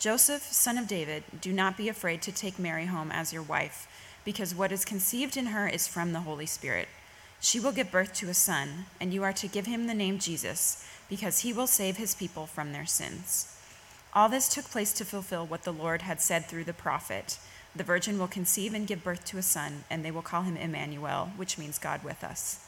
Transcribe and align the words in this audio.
Joseph, 0.00 0.50
son 0.50 0.78
of 0.78 0.88
David, 0.88 1.24
do 1.42 1.52
not 1.52 1.76
be 1.76 1.90
afraid 1.90 2.22
to 2.22 2.32
take 2.32 2.58
Mary 2.58 2.86
home 2.86 3.12
as 3.12 3.34
your 3.34 3.42
wife, 3.42 3.86
because 4.24 4.54
what 4.54 4.72
is 4.72 4.82
conceived 4.82 5.36
in 5.36 5.46
her 5.46 5.68
is 5.68 5.86
from 5.86 6.14
the 6.14 6.20
Holy 6.20 6.46
Spirit. 6.46 6.88
She 7.38 7.60
will 7.60 7.70
give 7.70 7.90
birth 7.90 8.14
to 8.14 8.30
a 8.30 8.34
son, 8.34 8.86
and 8.98 9.12
you 9.12 9.22
are 9.22 9.34
to 9.34 9.46
give 9.46 9.66
him 9.66 9.86
the 9.86 9.92
name 9.92 10.18
Jesus, 10.18 10.88
because 11.10 11.40
he 11.40 11.52
will 11.52 11.66
save 11.66 11.98
his 11.98 12.14
people 12.14 12.46
from 12.46 12.72
their 12.72 12.86
sins. 12.86 13.54
All 14.14 14.30
this 14.30 14.48
took 14.48 14.64
place 14.64 14.94
to 14.94 15.04
fulfill 15.04 15.44
what 15.44 15.64
the 15.64 15.70
Lord 15.72 16.00
had 16.00 16.22
said 16.22 16.46
through 16.46 16.64
the 16.64 16.72
prophet 16.72 17.38
The 17.76 17.84
virgin 17.84 18.18
will 18.18 18.26
conceive 18.26 18.72
and 18.72 18.86
give 18.86 19.04
birth 19.04 19.26
to 19.26 19.36
a 19.36 19.42
son, 19.42 19.84
and 19.90 20.02
they 20.02 20.10
will 20.10 20.22
call 20.22 20.44
him 20.44 20.56
Emmanuel, 20.56 21.32
which 21.36 21.58
means 21.58 21.78
God 21.78 22.02
with 22.02 22.24
us. 22.24 22.66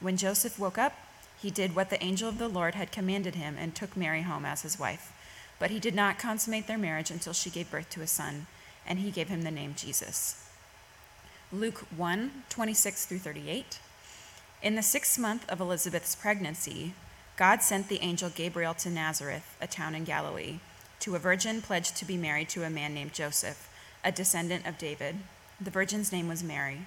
When 0.00 0.18
Joseph 0.18 0.58
woke 0.58 0.76
up, 0.76 0.92
he 1.40 1.50
did 1.50 1.74
what 1.74 1.88
the 1.88 2.04
angel 2.04 2.28
of 2.28 2.36
the 2.36 2.46
Lord 2.46 2.74
had 2.74 2.92
commanded 2.92 3.36
him 3.36 3.56
and 3.58 3.74
took 3.74 3.96
Mary 3.96 4.20
home 4.20 4.44
as 4.44 4.60
his 4.60 4.78
wife. 4.78 5.12
But 5.58 5.70
he 5.70 5.80
did 5.80 5.94
not 5.94 6.18
consummate 6.18 6.66
their 6.66 6.78
marriage 6.78 7.10
until 7.10 7.32
she 7.32 7.50
gave 7.50 7.70
birth 7.70 7.90
to 7.90 8.02
a 8.02 8.06
son, 8.06 8.46
and 8.86 8.98
he 8.98 9.10
gave 9.10 9.28
him 9.28 9.42
the 9.42 9.50
name 9.50 9.74
Jesus. 9.76 10.48
Luke 11.52 11.86
1 11.96 12.44
26 12.48 13.06
through 13.06 13.18
38. 13.18 13.78
In 14.62 14.74
the 14.74 14.82
sixth 14.82 15.18
month 15.18 15.48
of 15.48 15.60
Elizabeth's 15.60 16.14
pregnancy, 16.14 16.94
God 17.36 17.62
sent 17.62 17.88
the 17.88 18.00
angel 18.00 18.30
Gabriel 18.30 18.74
to 18.74 18.90
Nazareth, 18.90 19.56
a 19.60 19.66
town 19.66 19.94
in 19.94 20.04
Galilee, 20.04 20.58
to 21.00 21.14
a 21.14 21.18
virgin 21.18 21.60
pledged 21.60 21.96
to 21.96 22.04
be 22.04 22.16
married 22.16 22.48
to 22.50 22.64
a 22.64 22.70
man 22.70 22.94
named 22.94 23.12
Joseph, 23.12 23.68
a 24.04 24.10
descendant 24.10 24.66
of 24.66 24.78
David. 24.78 25.16
The 25.60 25.70
virgin's 25.70 26.12
name 26.12 26.28
was 26.28 26.42
Mary. 26.42 26.82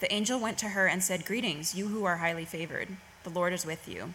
The 0.00 0.12
angel 0.12 0.40
went 0.40 0.58
to 0.58 0.70
her 0.70 0.88
and 0.88 1.02
said, 1.02 1.24
Greetings, 1.24 1.74
you 1.74 1.88
who 1.88 2.04
are 2.04 2.16
highly 2.16 2.44
favored. 2.44 2.88
The 3.22 3.30
Lord 3.30 3.52
is 3.52 3.64
with 3.64 3.86
you. 3.86 4.14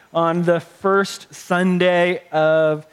on 0.13 0.43
the 0.43 0.59
first 0.59 1.33
Sunday 1.33 2.23
of 2.31 2.85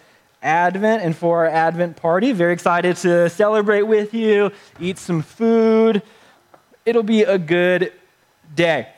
Advent 0.42 1.02
and 1.02 1.16
for 1.16 1.38
our 1.38 1.50
Advent 1.50 1.96
party. 1.96 2.32
Very 2.32 2.52
excited 2.52 2.96
to 2.98 3.28
celebrate 3.28 3.82
with 3.82 4.14
you, 4.14 4.52
eat 4.80 4.98
some 4.98 5.22
food. 5.22 6.02
It'll 6.86 7.02
be 7.02 7.22
a 7.22 7.38
good 7.38 7.92
day. 8.54 8.88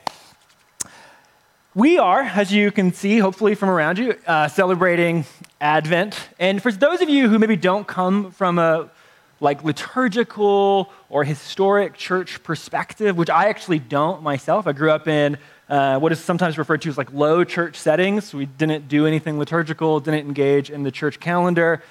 We 1.74 1.98
are, 1.98 2.22
as 2.22 2.52
you 2.52 2.70
can 2.70 2.92
see, 2.92 3.18
hopefully 3.18 3.54
from 3.54 3.70
around 3.70 3.98
you, 3.98 4.16
uh, 4.26 4.48
celebrating 4.48 5.24
Advent. 5.60 6.28
And 6.38 6.62
for 6.62 6.72
those 6.72 7.00
of 7.00 7.08
you 7.08 7.28
who 7.28 7.38
maybe 7.38 7.56
don't 7.56 7.86
come 7.86 8.32
from 8.32 8.58
a 8.58 8.90
like 9.40 9.64
liturgical 9.64 10.92
or 11.08 11.24
historic 11.24 11.94
church 11.94 12.42
perspective, 12.42 13.16
which 13.16 13.30
I 13.30 13.48
actually 13.48 13.78
don't 13.78 14.22
myself. 14.22 14.66
I 14.66 14.72
grew 14.72 14.90
up 14.90 15.08
in 15.08 15.38
uh, 15.70 15.98
what 16.00 16.10
is 16.10 16.18
sometimes 16.18 16.58
referred 16.58 16.82
to 16.82 16.88
as 16.88 16.98
like 16.98 17.12
low 17.12 17.44
church 17.44 17.76
settings. 17.76 18.34
We 18.34 18.46
didn't 18.46 18.88
do 18.88 19.06
anything 19.06 19.38
liturgical, 19.38 20.00
didn't 20.00 20.26
engage 20.26 20.68
in 20.68 20.82
the 20.82 20.90
church 20.90 21.20
calendar. 21.20 21.82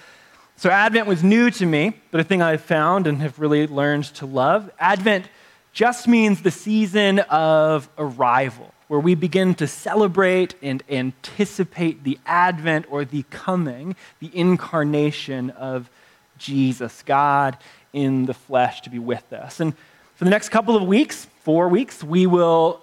So 0.58 0.70
Advent 0.70 1.08
was 1.08 1.24
new 1.24 1.50
to 1.52 1.66
me, 1.66 1.94
but 2.12 2.20
a 2.20 2.24
thing 2.26 2.42
I've 2.42 2.62
found 2.62 3.08
and 3.08 3.22
have 3.22 3.40
really 3.40 3.66
learned 3.66 4.04
to 4.16 4.26
love. 4.26 4.70
Advent 4.78 5.30
just 5.72 6.10
means 6.10 6.42
the 6.42 6.52
season 6.52 7.20
of 7.20 7.88
arrival, 7.98 8.74
where 8.90 9.00
we 9.00 9.16
begin 9.16 9.56
to 9.56 9.68
celebrate 9.68 10.56
and 10.62 10.84
anticipate 10.90 12.04
the 12.04 12.20
advent 12.26 12.86
or 12.90 13.06
the 13.06 13.24
coming, 13.30 13.96
the 14.20 14.30
incarnation 14.34 15.52
of 15.52 15.90
Jesus, 16.38 17.02
God 17.04 17.58
in 17.94 18.26
the 18.26 18.34
flesh, 18.34 18.82
to 18.82 18.90
be 18.90 19.00
with 19.00 19.32
us. 19.32 19.62
And 19.62 19.74
for 20.16 20.26
the 20.26 20.32
next 20.32 20.50
couple 20.50 20.76
of 20.76 20.84
weeks, 20.84 21.28
four 21.44 21.70
weeks, 21.70 22.04
we 22.04 22.28
will 22.28 22.82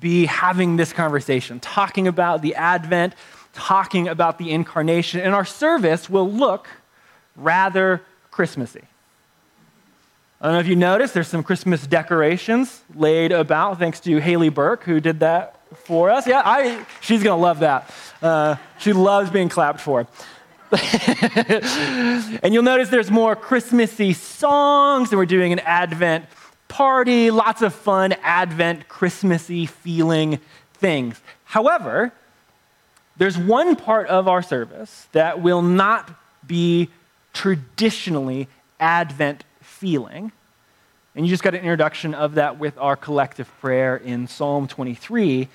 be 0.00 0.26
having 0.26 0.76
this 0.76 0.92
conversation, 0.92 1.60
talking 1.60 2.08
about 2.08 2.42
the 2.42 2.54
Advent, 2.54 3.14
talking 3.52 4.08
about 4.08 4.38
the 4.38 4.50
incarnation, 4.50 5.20
and 5.20 5.34
our 5.34 5.44
service 5.44 6.10
will 6.10 6.30
look 6.30 6.68
rather 7.36 8.02
Christmassy. 8.30 8.82
I 10.40 10.46
don't 10.46 10.54
know 10.54 10.60
if 10.60 10.66
you 10.66 10.76
noticed, 10.76 11.14
there's 11.14 11.28
some 11.28 11.42
Christmas 11.42 11.86
decorations 11.86 12.82
laid 12.94 13.32
about, 13.32 13.78
thanks 13.78 14.00
to 14.00 14.18
Haley 14.18 14.50
Burke, 14.50 14.84
who 14.84 15.00
did 15.00 15.20
that 15.20 15.56
for 15.74 16.10
us. 16.10 16.26
Yeah, 16.26 16.42
I, 16.44 16.84
she's 17.00 17.22
going 17.22 17.38
to 17.38 17.42
love 17.42 17.60
that. 17.60 17.90
Uh, 18.20 18.56
she 18.78 18.92
loves 18.92 19.30
being 19.30 19.48
clapped 19.48 19.80
for. 19.80 20.06
and 22.42 22.52
you'll 22.52 22.62
notice 22.62 22.88
there's 22.90 23.10
more 23.10 23.34
Christmassy 23.34 24.12
songs, 24.12 25.10
and 25.10 25.18
we're 25.18 25.24
doing 25.24 25.52
an 25.52 25.60
Advent 25.60 26.26
party, 26.68 27.30
lots 27.30 27.62
of 27.62 27.74
fun 27.74 28.12
Advent, 28.22 28.88
Christmassy 28.88 29.66
feeling 29.66 30.38
things. 30.74 31.20
However, 31.44 32.12
there's 33.16 33.38
one 33.38 33.76
part 33.76 34.08
of 34.08 34.28
our 34.28 34.42
service 34.42 35.08
that 35.12 35.40
will 35.40 35.62
not 35.62 36.10
be 36.46 36.90
traditionally 37.32 38.48
Advent 38.78 39.44
feeling. 39.60 40.32
And 41.14 41.24
you 41.24 41.30
just 41.30 41.42
got 41.42 41.54
an 41.54 41.60
introduction 41.60 42.14
of 42.14 42.34
that 42.34 42.58
with 42.58 42.76
our 42.76 42.94
collective 42.94 43.50
prayer 43.60 43.96
in 43.96 44.26
Psalm 44.26 44.68
23. 44.68 45.48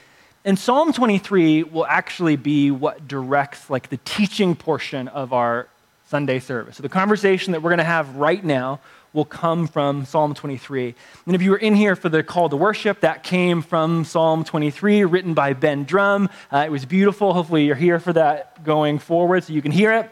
And 0.44 0.58
Psalm 0.58 0.92
23 0.92 1.64
will 1.64 1.86
actually 1.86 2.36
be 2.36 2.72
what 2.72 3.08
directs 3.08 3.70
like 3.70 3.90
the 3.90 3.98
teaching 3.98 4.56
portion 4.56 5.08
of 5.08 5.34
our 5.34 5.68
Sunday 6.08 6.40
service. 6.40 6.78
So 6.78 6.84
the 6.84 6.90
conversation 6.90 7.52
that 7.54 7.62
we're 7.62 7.70
going 7.70 7.78
to 7.78 7.84
have 7.84 8.16
right 8.16 8.44
now 8.44 8.80
will 9.14 9.26
come 9.26 9.68
from 9.68 10.06
Psalm 10.06 10.34
23. 10.34 10.96
And 11.26 11.36
if 11.36 11.42
you 11.42 11.52
were 11.52 11.58
in 11.58 11.76
here 11.76 11.96
for 11.96 12.10
the 12.10 12.24
call 12.24 12.50
to 12.50 12.56
worship, 12.56 13.02
that 13.02 13.24
came 13.24 13.62
from 13.62 14.06
Psalm 14.06 14.44
23, 14.44 15.04
written 15.04 15.34
by 15.34 15.54
Ben 15.54 15.84
Drum. 15.84 16.30
Uh, 16.52 16.64
it 16.66 16.72
was 16.72 16.86
beautiful. 16.86 17.34
Hopefully, 17.34 17.66
you're 17.66 17.76
here 17.76 18.00
for 18.00 18.14
that 18.14 18.64
going 18.64 19.00
forward 19.00 19.44
so 19.44 19.54
you 19.54 19.62
can 19.62 19.72
hear 19.72 19.92
it. 19.92 20.10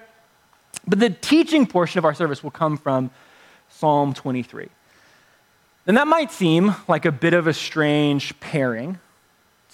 But 0.87 0.99
the 0.99 1.09
teaching 1.09 1.65
portion 1.65 1.99
of 1.99 2.05
our 2.05 2.13
service 2.13 2.43
will 2.43 2.51
come 2.51 2.77
from 2.77 3.11
Psalm 3.69 4.13
23. 4.13 4.67
And 5.87 5.97
that 5.97 6.07
might 6.07 6.31
seem 6.31 6.75
like 6.87 7.05
a 7.05 7.11
bit 7.11 7.33
of 7.33 7.47
a 7.47 7.53
strange 7.53 8.37
pairing 8.39 8.99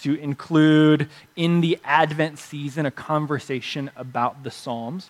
to 0.01 0.13
include 0.15 1.09
in 1.35 1.61
the 1.61 1.79
Advent 1.83 2.37
season 2.37 2.85
a 2.85 2.91
conversation 2.91 3.89
about 3.95 4.43
the 4.43 4.51
Psalms. 4.51 5.09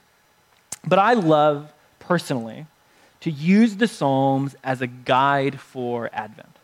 But 0.87 0.99
I 0.99 1.13
love 1.13 1.73
personally 1.99 2.65
to 3.25 3.31
use 3.31 3.77
the 3.77 3.87
Psalms 3.87 4.55
as 4.63 4.81
a 4.81 4.87
guide 4.87 5.59
for 5.59 6.11
Advent. 6.13 6.59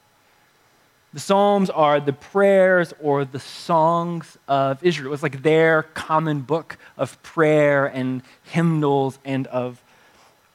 The 1.12 1.19
Psalms 1.19 1.72
are 1.72 2.00
the 2.00 2.13
prayers 2.13 2.94
or 3.02 3.25
the 3.25 3.40
songs 3.40 4.38
of 4.48 4.84
Israel. 4.84 5.12
It's 5.12 5.24
like 5.24 5.42
their 5.42 5.81
common 5.81 6.42
book 6.42 6.78
of 6.98 7.19
prayer 7.24 7.88
and 7.88 8.22
hymnals 8.44 9.18
and 9.25 9.48
of 9.48 9.81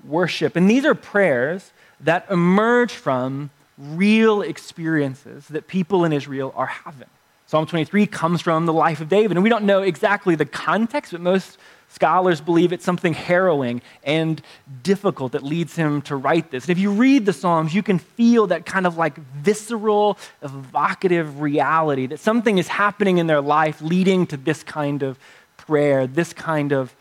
worship. 0.07 0.55
And 0.55 0.71
these 0.71 0.85
are 0.85 0.95
prayers 0.95 1.73
that 1.99 2.25
emerge 2.31 2.93
from 2.93 3.51
real 3.77 4.43
experiences 4.43 5.49
that 5.49 5.67
people 5.67 6.05
in 6.05 6.13
Israel 6.13 6.53
are 6.55 6.67
having. 6.67 7.09
Psalm 7.47 7.65
23 7.65 8.07
comes 8.09 8.43
from 8.43 8.67
the 8.67 8.73
life 8.73 9.01
of 9.01 9.09
David. 9.09 9.37
And 9.37 9.45
we 9.45 9.49
don't 9.49 9.65
know 9.65 9.83
exactly 9.83 10.35
the 10.35 10.45
context, 10.45 11.13
but 11.13 11.21
most 11.21 11.59
scholars 11.89 12.41
believe 12.41 12.73
it's 12.73 12.85
something 12.85 13.15
harrowing 13.15 13.81
and 14.03 14.43
difficult 14.83 15.33
that 15.33 15.45
leads 15.45 15.77
him 15.77 16.03
to 16.03 16.17
write 16.17 16.51
this. 16.51 16.65
And 16.65 16.71
if 16.71 16.79
you 16.79 16.91
read 16.91 17.25
the 17.25 17.33
Psalms, 17.33 17.73
you 17.73 17.83
can 17.83 18.01
feel 18.01 18.49
that 18.49 18.67
kind 18.67 18.85
of 18.85 18.97
like 18.97 19.17
visceral, 19.19 20.19
evocative 20.43 21.41
reality 21.41 22.07
that 22.07 22.19
something 22.19 22.59
is 22.59 22.67
happening 22.67 23.19
in 23.19 23.29
their 23.29 23.41
life 23.41 23.81
leading 23.81 24.27
to 24.27 24.37
this 24.37 24.65
kind 24.65 25.05
of 25.05 25.17
prayer, 25.57 26.09
this 26.09 26.33
kind 26.33 26.73
of 26.73 26.95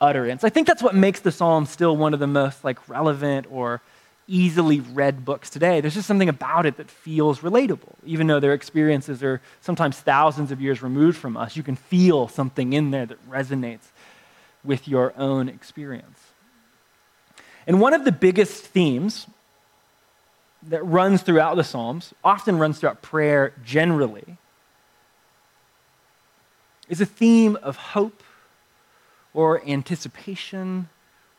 utterance. 0.00 0.42
I 0.42 0.50
think 0.50 0.66
that's 0.66 0.82
what 0.82 0.96
makes 0.96 1.20
the 1.20 1.30
Psalms 1.30 1.70
still 1.70 1.96
one 1.96 2.12
of 2.12 2.20
the 2.20 2.26
most 2.26 2.64
like 2.64 2.88
relevant 2.88 3.46
or 3.48 3.80
easily 4.26 4.80
read 4.80 5.24
books 5.24 5.50
today. 5.50 5.80
There's 5.80 5.94
just 5.94 6.08
something 6.08 6.28
about 6.28 6.66
it 6.66 6.76
that 6.78 6.90
feels 6.90 7.40
relatable. 7.40 7.94
Even 8.04 8.26
though 8.26 8.40
their 8.40 8.54
experiences 8.54 9.22
are 9.22 9.40
sometimes 9.60 9.98
thousands 9.98 10.50
of 10.50 10.60
years 10.60 10.82
removed 10.82 11.18
from 11.18 11.36
us, 11.36 11.56
you 11.56 11.62
can 11.62 11.76
feel 11.76 12.28
something 12.28 12.72
in 12.72 12.90
there 12.90 13.06
that 13.06 13.30
resonates 13.30 13.90
with 14.64 14.88
your 14.88 15.12
own 15.16 15.48
experience. 15.48 16.18
And 17.66 17.80
one 17.80 17.94
of 17.94 18.04
the 18.04 18.12
biggest 18.12 18.64
themes 18.64 19.26
that 20.68 20.82
runs 20.84 21.22
throughout 21.22 21.56
the 21.56 21.64
Psalms, 21.64 22.14
often 22.22 22.58
runs 22.58 22.78
throughout 22.78 23.02
prayer 23.02 23.52
generally, 23.64 24.38
is 26.88 27.00
a 27.00 27.06
theme 27.06 27.56
of 27.62 27.76
hope 27.76 28.22
or 29.32 29.66
anticipation 29.66 30.88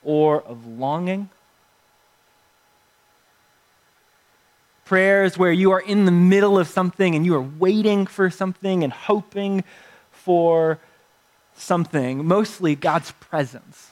or 0.04 0.42
of 0.44 0.66
longing. 0.66 1.30
Prayers 4.86 5.38
where 5.38 5.52
you 5.52 5.72
are 5.72 5.82
in 5.82 6.06
the 6.06 6.12
middle 6.12 6.58
of 6.58 6.68
something 6.68 7.16
and 7.16 7.26
you 7.26 7.36
are 7.36 7.42
waiting 7.42 8.06
for 8.06 8.30
something 8.30 8.84
and 8.84 8.94
hoping 8.94 9.64
for 10.12 10.80
something, 11.56 12.26
mostly 12.26 12.76
God's 12.76 13.12
presence. 13.14 13.92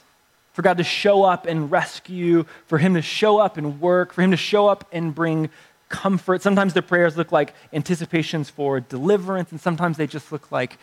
For 0.54 0.62
God 0.62 0.78
to 0.78 0.84
show 0.84 1.24
up 1.24 1.48
and 1.48 1.72
rescue, 1.72 2.45
for 2.68 2.78
Him 2.78 2.94
to 2.94 3.01
show 3.01 3.40
up 3.40 3.57
and 3.57 3.81
work, 3.81 4.13
for 4.13 4.22
Him 4.22 4.31
to 4.31 4.38
show 4.38 4.68
up 4.68 4.88
and 4.92 5.13
bring 5.13 5.50
comfort. 5.90 6.44
Sometimes 6.44 6.75
the 6.75 6.84
prayers 6.84 7.18
look 7.18 7.31
like 7.31 7.54
anticipations 7.72 8.51
for 8.51 8.80
deliverance, 8.80 9.51
and 9.51 9.60
sometimes 9.60 9.98
they 9.98 10.06
just 10.06 10.31
look 10.31 10.51
like 10.51 10.78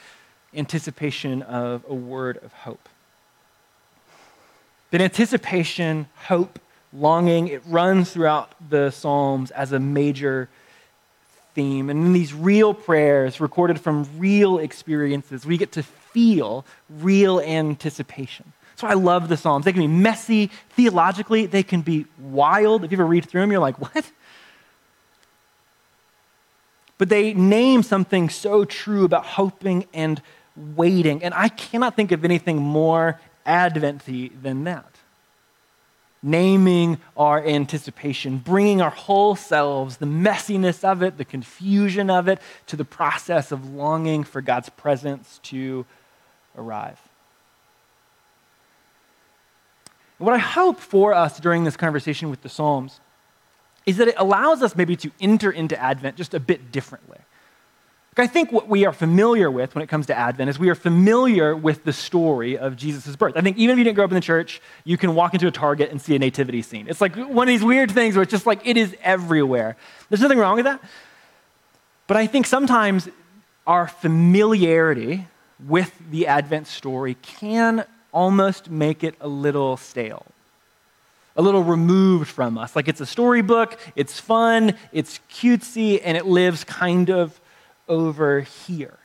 anticipation 0.55 1.43
of 1.43 1.85
a 1.89 1.95
word 1.95 2.39
of 2.43 2.53
hope. 2.53 2.89
But 4.91 5.01
anticipation, 5.01 6.09
hope, 6.27 6.59
longing. 6.93 7.49
It 7.49 7.63
runs 7.67 8.11
throughout 8.13 8.53
the 8.69 8.91
Psalms 8.91 9.51
as 9.51 9.73
a 9.73 9.79
major 9.79 10.49
theme. 11.55 11.91
And 11.91 12.07
in 12.07 12.13
these 12.13 12.33
real 12.33 12.75
prayers, 12.75 13.41
recorded 13.41 13.81
from 13.81 14.09
real 14.19 14.59
experiences, 14.59 15.47
we 15.47 15.57
get 15.57 15.73
to 15.73 15.83
feel 15.83 16.65
real 16.89 17.41
anticipation. 17.41 18.53
That's 18.71 18.83
why 18.83 18.91
I 18.91 18.95
love 18.95 19.29
the 19.29 19.37
Psalms. 19.37 19.65
They 19.65 19.73
can 19.73 19.83
be 19.83 19.89
messy 19.89 20.51
theologically, 20.71 21.47
they 21.47 21.63
can 21.63 21.83
be 21.83 22.07
wild. 22.19 22.85
If 22.85 22.91
you 22.93 22.97
ever 22.97 23.07
read 23.07 23.27
through 23.27 23.43
them, 23.43 23.51
you're 23.51 23.61
like, 23.61 23.81
what? 23.81 24.11
But 26.99 27.09
they 27.09 27.33
name 27.33 27.83
something 27.83 28.29
so 28.29 28.65
true 28.65 29.05
about 29.05 29.25
hoping 29.25 29.87
and 29.95 30.21
waiting. 30.77 31.23
And 31.23 31.33
I 31.33 31.49
cannot 31.49 31.97
think 31.97 32.13
of 32.13 32.25
anything 32.25 32.59
more 32.59 33.19
adventy 33.47 34.29
than 34.29 34.65
that 34.65 34.90
naming 36.23 36.99
our 37.17 37.45
anticipation, 37.45 38.39
bringing 38.39 38.83
our 38.83 38.91
whole 38.91 39.35
selves, 39.35 39.97
the 39.97 40.07
messiness 40.07 40.85
of 40.85 41.03
it, 41.03 41.17
the 41.17 41.25
confusion 41.25 42.11
of 42.11 42.29
it, 42.29 42.41
to 42.67 42.77
the 42.77 42.85
process 42.85 43.53
of 43.53 43.73
longing 43.73 44.23
for 44.25 44.43
God's 44.43 44.69
presence 44.69 45.41
to 45.45 45.87
arrive. 46.57 47.01
What 50.19 50.35
I 50.35 50.39
hope 50.39 50.79
for 50.79 51.15
us 51.15 51.41
during 51.41 51.65
this 51.65 51.79
conversation 51.79 52.29
with 52.29 52.43
the 52.43 52.51
Psalms 52.51 53.01
is 53.87 53.97
that 53.97 54.09
it 54.09 54.15
allows 54.19 54.63
us 54.63 54.77
maybe 54.77 54.95
to 54.97 55.11
enter 55.19 55.51
into 55.51 55.81
Advent 55.81 56.17
just 56.17 56.35
a 56.35 56.41
bit 56.41 56.71
differently. 56.71 57.19
I 58.17 58.27
think 58.27 58.53
what 58.53 58.69
we 58.69 58.85
are 58.85 58.93
familiar 58.93 59.51
with 59.51 59.75
when 59.75 59.83
it 59.83 59.87
comes 59.87 60.07
to 60.07 60.19
Advent 60.19 60.51
is 60.51 60.59
we 60.59 60.69
are 60.69 60.75
familiar 60.75 61.57
with 61.57 61.85
the 61.85 61.93
story 61.93 62.59
of 62.59 62.77
Jesus' 62.77 63.15
birth. 63.17 63.35
I 63.37 63.41
think 63.41 63.57
even 63.57 63.75
if 63.75 63.79
you 63.79 63.85
didn't 63.85 63.95
grow 63.95 64.05
up 64.05 64.11
in 64.11 64.17
the 64.17 64.21
church, 64.21 64.61
you 64.85 64.99
can 64.99 65.15
walk 65.15 65.33
into 65.33 65.47
a 65.47 65.51
Target 65.51 65.91
and 65.91 66.01
see 66.01 66.17
a 66.17 66.19
nativity 66.19 66.61
scene. 66.61 66.87
It's 66.89 67.01
like 67.01 67.17
one 67.17 67.47
of 67.47 67.53
these 67.53 67.65
weird 67.65 67.91
things 67.91 68.17
where 68.17 68.23
it's 68.23 68.31
just 68.31 68.47
like 68.47 68.67
it 68.67 68.77
is 68.77 68.95
everywhere. 69.03 69.77
There's 70.09 70.21
nothing 70.21 70.39
wrong 70.39 70.57
with 70.57 70.65
that. 70.65 70.83
But 72.09 72.17
I 72.17 72.27
think 72.27 72.47
sometimes 72.47 73.09
our 73.67 73.87
familiarity 73.87 75.29
with 75.67 75.93
the 76.11 76.27
Advent 76.27 76.67
story 76.67 77.15
can 77.23 77.85
almost 78.13 78.71
make 78.71 79.05
it 79.05 79.15
a 79.21 79.29
little 79.29 79.77
stale, 79.77 80.27
a 81.37 81.43
little 81.43 81.63
removed 81.63 82.29
from 82.29 82.59
us. 82.59 82.75
Like 82.75 82.89
it's 82.89 83.01
a 83.01 83.07
storybook, 83.07 83.79
it's 83.95 84.19
fun, 84.19 84.75
it's 84.93 85.21
cutesy, 85.31 86.01
and 86.03 86.17
it 86.17 86.27
lives 86.27 86.65
kind 86.65 87.11
of 87.11 87.41
over 87.91 88.41
here. 88.41 88.97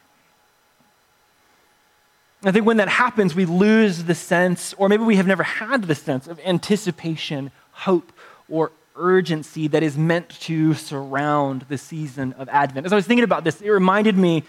I 2.43 2.51
think 2.51 2.65
when 2.65 2.77
that 2.77 2.87
happens, 2.87 3.33
we 3.33 3.45
lose 3.45 4.03
the 4.03 4.13
sense, 4.13 4.75
or 4.77 4.87
maybe 4.87 5.03
we 5.03 5.15
have 5.15 5.25
never 5.25 5.41
had 5.41 5.83
the 5.85 5.95
sense 5.95 6.27
of 6.27 6.39
anticipation, 6.45 7.51
hope, 7.71 8.13
or 8.47 8.71
urgency 8.95 9.67
that 9.69 9.81
is 9.81 9.97
meant 9.97 10.29
to 10.41 10.75
surround 10.75 11.65
the 11.67 11.77
season 11.77 12.33
of 12.33 12.47
Advent. 12.47 12.85
As 12.85 12.93
I 12.93 12.95
was 12.95 13.07
thinking 13.07 13.23
about 13.23 13.43
this, 13.43 13.59
it 13.61 13.69
reminded 13.69 14.15
me 14.15 14.43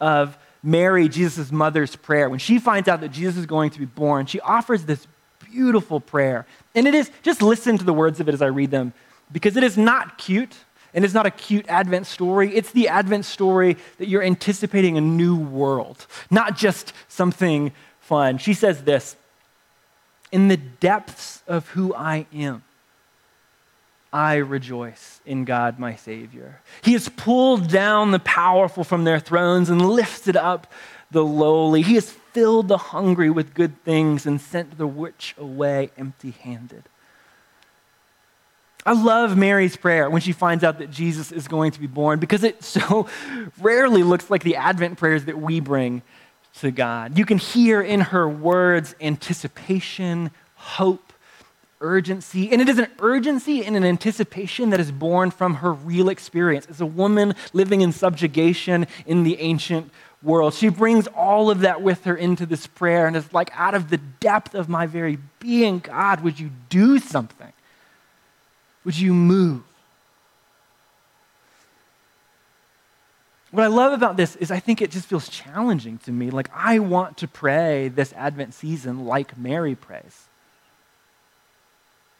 of 0.00 0.38
Mary, 0.62 1.08
Jesus' 1.08 1.50
mother's 1.50 1.96
prayer. 1.96 2.30
When 2.30 2.38
she 2.38 2.60
finds 2.60 2.88
out 2.88 3.00
that 3.00 3.10
Jesus 3.10 3.36
is 3.36 3.46
going 3.46 3.70
to 3.70 3.80
be 3.80 3.84
born, 3.84 4.26
she 4.26 4.38
offers 4.40 4.84
this 4.84 5.08
beautiful 5.50 5.98
prayer. 5.98 6.46
And 6.76 6.86
it 6.86 6.94
is, 6.94 7.10
just 7.22 7.42
listen 7.42 7.76
to 7.76 7.84
the 7.84 7.92
words 7.92 8.20
of 8.20 8.28
it 8.28 8.34
as 8.34 8.40
I 8.40 8.46
read 8.46 8.70
them, 8.70 8.92
because 9.32 9.56
it 9.56 9.64
is 9.64 9.76
not 9.76 10.16
cute 10.16 10.56
and 10.94 11.04
it's 11.04 11.14
not 11.14 11.26
a 11.26 11.30
cute 11.30 11.66
Advent 11.68 12.06
story. 12.06 12.54
It's 12.54 12.72
the 12.72 12.88
Advent 12.88 13.24
story 13.24 13.76
that 13.98 14.08
you're 14.08 14.22
anticipating 14.22 14.98
a 14.98 15.00
new 15.00 15.36
world, 15.36 16.06
not 16.30 16.56
just 16.56 16.92
something 17.08 17.72
fun. 18.00 18.38
She 18.38 18.54
says 18.54 18.84
this 18.84 19.16
In 20.30 20.48
the 20.48 20.56
depths 20.56 21.42
of 21.46 21.68
who 21.70 21.94
I 21.94 22.26
am, 22.32 22.62
I 24.12 24.36
rejoice 24.36 25.20
in 25.24 25.44
God 25.44 25.78
my 25.78 25.96
Savior. 25.96 26.60
He 26.82 26.92
has 26.92 27.08
pulled 27.08 27.68
down 27.68 28.10
the 28.10 28.18
powerful 28.18 28.84
from 28.84 29.04
their 29.04 29.20
thrones 29.20 29.70
and 29.70 29.80
lifted 29.80 30.36
up 30.36 30.70
the 31.10 31.24
lowly. 31.24 31.82
He 31.82 31.94
has 31.94 32.10
filled 32.10 32.68
the 32.68 32.78
hungry 32.78 33.30
with 33.30 33.54
good 33.54 33.82
things 33.84 34.26
and 34.26 34.40
sent 34.40 34.76
the 34.76 34.86
rich 34.86 35.34
away 35.38 35.90
empty 35.96 36.32
handed. 36.32 36.84
I 38.84 38.92
love 38.92 39.36
Mary's 39.36 39.76
prayer 39.76 40.10
when 40.10 40.22
she 40.22 40.32
finds 40.32 40.64
out 40.64 40.78
that 40.78 40.90
Jesus 40.90 41.30
is 41.30 41.46
going 41.46 41.70
to 41.72 41.80
be 41.80 41.86
born 41.86 42.18
because 42.18 42.42
it 42.42 42.64
so 42.64 43.08
rarely 43.60 44.02
looks 44.02 44.28
like 44.28 44.42
the 44.42 44.56
Advent 44.56 44.98
prayers 44.98 45.26
that 45.26 45.38
we 45.38 45.60
bring 45.60 46.02
to 46.58 46.70
God. 46.70 47.16
You 47.16 47.24
can 47.24 47.38
hear 47.38 47.80
in 47.80 48.00
her 48.00 48.28
words 48.28 48.94
anticipation, 49.00 50.32
hope, 50.54 51.12
urgency. 51.80 52.50
And 52.50 52.60
it 52.60 52.68
is 52.68 52.78
an 52.78 52.88
urgency 52.98 53.64
and 53.64 53.76
an 53.76 53.84
anticipation 53.84 54.70
that 54.70 54.80
is 54.80 54.90
born 54.90 55.30
from 55.30 55.56
her 55.56 55.72
real 55.72 56.08
experience 56.08 56.66
as 56.66 56.80
a 56.80 56.86
woman 56.86 57.34
living 57.52 57.82
in 57.82 57.92
subjugation 57.92 58.86
in 59.06 59.22
the 59.22 59.38
ancient 59.40 59.90
world. 60.22 60.54
She 60.54 60.68
brings 60.68 61.06
all 61.08 61.50
of 61.50 61.60
that 61.60 61.82
with 61.82 62.04
her 62.04 62.16
into 62.16 62.46
this 62.46 62.66
prayer 62.66 63.06
and 63.06 63.16
is 63.16 63.32
like, 63.32 63.50
out 63.54 63.74
of 63.74 63.90
the 63.90 63.98
depth 63.98 64.54
of 64.54 64.68
my 64.68 64.86
very 64.86 65.18
being, 65.40 65.80
God, 65.80 66.20
would 66.20 66.38
you 66.38 66.50
do 66.68 66.98
something? 66.98 67.52
Would 68.84 68.98
you 68.98 69.14
move? 69.14 69.62
What 73.50 73.64
I 73.64 73.66
love 73.66 73.92
about 73.92 74.16
this 74.16 74.34
is 74.36 74.50
I 74.50 74.60
think 74.60 74.80
it 74.80 74.90
just 74.90 75.06
feels 75.06 75.28
challenging 75.28 75.98
to 75.98 76.10
me. 76.10 76.30
Like, 76.30 76.48
I 76.54 76.78
want 76.78 77.18
to 77.18 77.28
pray 77.28 77.88
this 77.88 78.12
Advent 78.14 78.54
season 78.54 79.04
like 79.04 79.36
Mary 79.36 79.74
prays 79.74 80.26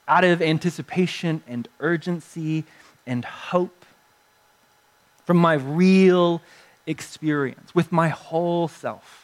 out 0.06 0.24
of 0.24 0.42
anticipation 0.42 1.42
and 1.46 1.68
urgency 1.80 2.64
and 3.06 3.24
hope 3.24 3.84
from 5.24 5.38
my 5.38 5.54
real 5.54 6.42
experience 6.86 7.74
with 7.74 7.92
my 7.92 8.08
whole 8.08 8.68
self. 8.68 9.21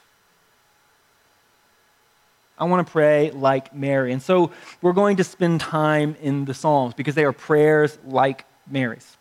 I 2.58 2.64
want 2.64 2.86
to 2.86 2.90
pray 2.90 3.30
like 3.30 3.74
Mary. 3.74 4.12
And 4.12 4.22
so 4.22 4.50
we're 4.82 4.92
going 4.92 5.16
to 5.18 5.24
spend 5.24 5.60
time 5.60 6.16
in 6.20 6.44
the 6.44 6.54
Psalms 6.54 6.94
because 6.94 7.14
they 7.14 7.24
are 7.24 7.32
prayers 7.32 7.98
like 8.04 8.44
Mary's 8.70 9.16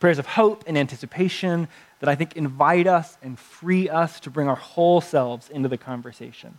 prayers 0.00 0.18
of 0.18 0.26
hope 0.26 0.64
and 0.66 0.76
anticipation 0.76 1.68
that 2.00 2.08
I 2.08 2.14
think 2.14 2.34
invite 2.36 2.86
us 2.86 3.18
and 3.22 3.38
free 3.38 3.88
us 3.88 4.18
to 4.20 4.30
bring 4.30 4.48
our 4.48 4.56
whole 4.56 5.02
selves 5.02 5.50
into 5.50 5.68
the 5.68 5.76
conversation. 5.76 6.58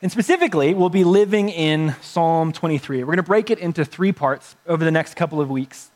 And 0.00 0.12
specifically, 0.12 0.74
we'll 0.74 0.90
be 0.90 1.02
living 1.02 1.48
in 1.48 1.96
Psalm 2.02 2.52
23. 2.52 2.98
We're 2.98 3.06
going 3.06 3.16
to 3.16 3.22
break 3.22 3.50
it 3.50 3.58
into 3.58 3.84
three 3.84 4.12
parts 4.12 4.54
over 4.66 4.84
the 4.84 4.90
next 4.92 5.14
couple 5.14 5.40
of 5.40 5.50
weeks. 5.50 5.90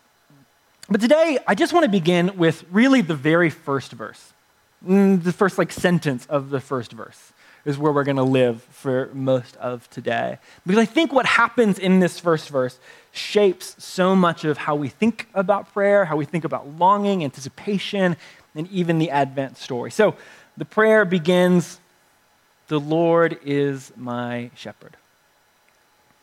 But 0.89 1.01
today, 1.01 1.39
I 1.47 1.55
just 1.55 1.73
want 1.73 1.85
to 1.85 1.91
begin 1.91 2.37
with 2.37 2.65
really 2.73 3.03
the 3.03 3.15
very 3.15 3.51
first 3.51 3.93
verse. 3.93 4.33
Mm, 4.85 5.23
the 5.23 5.33
first 5.33 5.59
like 5.59 5.71
sentence 5.71 6.27
of 6.27 6.51
the 6.51 6.59
first 6.59 6.93
verse 6.93 7.33
is 7.65 7.79
where 7.79 7.93
we're 7.93 8.05
going 8.05 8.17
to 8.17 8.23
live 8.23 8.63
for 8.63 9.11
most 9.13 9.57
of 9.57 9.89
today. 9.91 10.39
Because 10.67 10.81
I 10.81 10.85
think 10.85 11.13
what 11.13 11.27
happens 11.27 11.79
in 11.79 12.01
this 12.01 12.19
first 12.19 12.49
verse 12.49 12.79
shapes 13.13 13.77
so 13.83 14.17
much 14.17 14.45
of 14.45 14.59
how 14.59 14.75
we 14.75 14.89
think 14.89 15.29
about 15.35 15.73
prayer, 15.73 16.05
how 16.07 16.17
we 16.17 16.25
think 16.25 16.45
about 16.45 16.67
longing, 16.79 17.23
anticipation, 17.23 18.17
and 18.55 18.69
even 18.71 18.99
the 18.99 19.11
Advent 19.11 19.57
story. 19.59 19.91
So 19.91 20.17
the 20.57 20.65
prayer 20.65 21.05
begins 21.05 21.79
The 22.69 22.81
Lord 22.81 23.39
is 23.45 23.93
my 23.97 24.51
shepherd. 24.55 24.97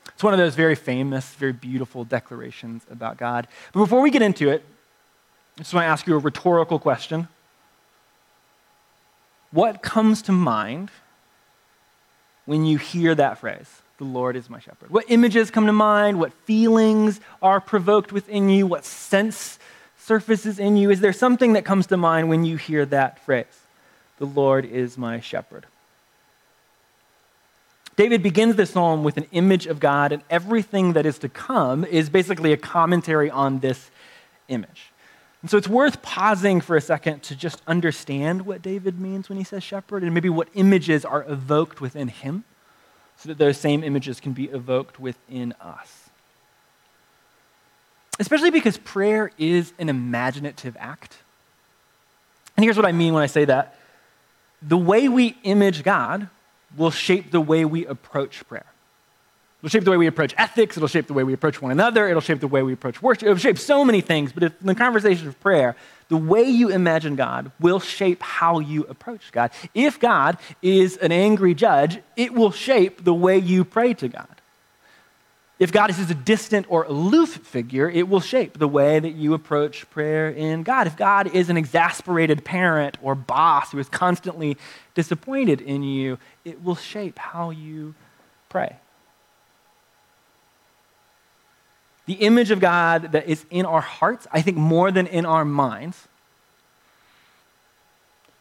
It's 0.07 0.23
one 0.23 0.33
of 0.33 0.39
those 0.39 0.55
very 0.55 0.75
famous, 0.75 1.33
very 1.35 1.53
beautiful 1.53 2.03
declarations 2.03 2.83
about 2.91 3.17
God. 3.17 3.47
But 3.71 3.79
before 3.81 4.01
we 4.01 4.11
get 4.11 4.21
into 4.21 4.49
it, 4.49 4.65
I 5.57 5.61
just 5.61 5.73
want 5.73 5.85
to 5.85 5.87
ask 5.87 6.07
you 6.07 6.15
a 6.15 6.19
rhetorical 6.19 6.79
question. 6.79 7.29
What 9.51 9.81
comes 9.81 10.21
to 10.23 10.31
mind 10.31 10.91
when 12.49 12.65
you 12.65 12.79
hear 12.79 13.13
that 13.13 13.37
phrase, 13.37 13.83
the 13.99 14.05
Lord 14.05 14.35
is 14.35 14.49
my 14.49 14.57
shepherd? 14.59 14.89
What 14.89 15.05
images 15.07 15.51
come 15.51 15.67
to 15.67 15.71
mind? 15.71 16.19
What 16.19 16.33
feelings 16.45 17.21
are 17.43 17.61
provoked 17.61 18.11
within 18.11 18.49
you? 18.49 18.65
What 18.65 18.85
sense 18.85 19.59
surfaces 19.99 20.57
in 20.57 20.75
you? 20.75 20.89
Is 20.89 20.99
there 20.99 21.13
something 21.13 21.53
that 21.53 21.63
comes 21.63 21.85
to 21.87 21.95
mind 21.95 22.27
when 22.27 22.45
you 22.45 22.57
hear 22.57 22.87
that 22.87 23.23
phrase, 23.23 23.45
the 24.17 24.25
Lord 24.25 24.65
is 24.65 24.97
my 24.97 25.19
shepherd? 25.19 25.67
David 27.95 28.23
begins 28.23 28.55
this 28.55 28.71
psalm 28.71 29.03
with 29.03 29.17
an 29.17 29.27
image 29.31 29.67
of 29.67 29.79
God, 29.79 30.11
and 30.11 30.23
everything 30.27 30.93
that 30.93 31.05
is 31.05 31.19
to 31.19 31.29
come 31.29 31.85
is 31.85 32.09
basically 32.09 32.51
a 32.51 32.57
commentary 32.57 33.29
on 33.29 33.59
this 33.59 33.91
image. 34.47 34.88
And 35.41 35.49
so 35.49 35.57
it's 35.57 35.67
worth 35.67 36.01
pausing 36.01 36.59
for 36.59 36.75
a 36.75 36.81
second 36.81 37.23
to 37.23 37.35
just 37.35 37.61
understand 37.65 38.45
what 38.45 38.61
David 38.61 38.99
means 38.99 39.29
when 39.29 39.37
he 39.37 39.43
says 39.43 39.63
shepherd, 39.63 40.03
and 40.03 40.13
maybe 40.13 40.29
what 40.29 40.49
images 40.53 41.05
are 41.05 41.23
evoked 41.29 41.79
within 41.79 42.09
him, 42.09 42.43
so 43.17 43.29
that 43.29 43.37
those 43.37 43.57
same 43.57 43.83
images 43.83 44.19
can 44.19 44.33
be 44.33 44.45
evoked 44.45 44.99
within 44.99 45.53
us. 45.61 46.09
Especially 48.19 48.51
because 48.51 48.77
prayer 48.77 49.31
is 49.37 49.71
an 49.79 49.87
imaginative 49.87 50.75
act. 50.77 51.17
And 52.57 52.65
here's 52.65 52.75
what 52.75 52.85
I 52.85 52.91
mean 52.91 53.13
when 53.13 53.23
I 53.23 53.27
say 53.27 53.45
that 53.45 53.77
the 54.61 54.77
way 54.77 55.07
we 55.07 55.37
image 55.43 55.83
God 55.83 56.27
will 56.75 56.91
shape 56.91 57.31
the 57.31 57.39
way 57.39 57.63
we 57.63 57.85
approach 57.85 58.45
prayer. 58.47 58.65
It'll 59.61 59.69
shape 59.69 59.83
the 59.83 59.91
way 59.91 59.97
we 59.97 60.07
approach 60.07 60.33
ethics. 60.37 60.77
It'll 60.77 60.87
shape 60.87 61.07
the 61.07 61.13
way 61.13 61.23
we 61.23 61.33
approach 61.33 61.61
one 61.61 61.71
another. 61.71 62.07
It'll 62.07 62.21
shape 62.21 62.39
the 62.39 62.47
way 62.47 62.63
we 62.63 62.71
approach 62.71 63.01
worship. 63.01 63.23
It'll 63.23 63.37
shape 63.37 63.57
so 63.57 63.83
many 63.83 63.99
things. 63.99 64.31
But 64.31 64.43
in 64.43 64.53
the 64.63 64.75
conversation 64.75 65.27
of 65.27 65.37
prayer, 65.41 65.75
the 66.07 66.17
way 66.17 66.43
you 66.43 66.69
imagine 66.69 67.15
God 67.15 67.51
will 67.59 67.81
shape 67.81 68.21
how 68.21 68.59
you 68.59 68.85
approach 68.85 69.31
God. 69.33 69.51
If 69.73 69.99
God 69.99 70.37
is 70.61 70.95
an 70.97 71.11
angry 71.11 71.53
judge, 71.53 71.99
it 72.15 72.33
will 72.33 72.51
shape 72.51 73.03
the 73.03 73.13
way 73.13 73.37
you 73.37 73.65
pray 73.65 73.93
to 73.95 74.07
God. 74.07 74.27
If 75.59 75.73
God 75.73 75.89
is 75.89 76.09
a 76.09 76.15
distant 76.15 76.65
or 76.69 76.83
aloof 76.83 77.35
figure, 77.35 77.89
it 77.89 78.07
will 78.07 78.21
shape 78.21 78.57
the 78.57 78.67
way 78.67 78.97
that 78.97 79.15
you 79.15 79.33
approach 79.33 79.89
prayer 79.89 80.29
in 80.29 80.63
God. 80.63 80.87
If 80.87 80.95
God 80.95 81.35
is 81.35 81.49
an 81.49 81.57
exasperated 81.57 82.45
parent 82.45 82.97
or 83.01 83.13
boss 83.13 83.73
who 83.73 83.79
is 83.79 83.89
constantly 83.89 84.57
disappointed 84.95 85.59
in 85.59 85.83
you, 85.83 86.17
it 86.45 86.63
will 86.63 86.77
shape 86.77 87.19
how 87.19 87.49
you 87.49 87.93
pray. 88.47 88.77
The 92.09 92.15
image 92.15 92.49
of 92.49 92.59
God 92.59 93.11
that 93.11 93.29
is 93.29 93.45
in 93.51 93.67
our 93.67 93.81
hearts, 93.81 94.25
I 94.31 94.41
think 94.41 94.57
more 94.57 94.89
than 94.89 95.05
in 95.05 95.27
our 95.27 95.45
minds, 95.45 96.07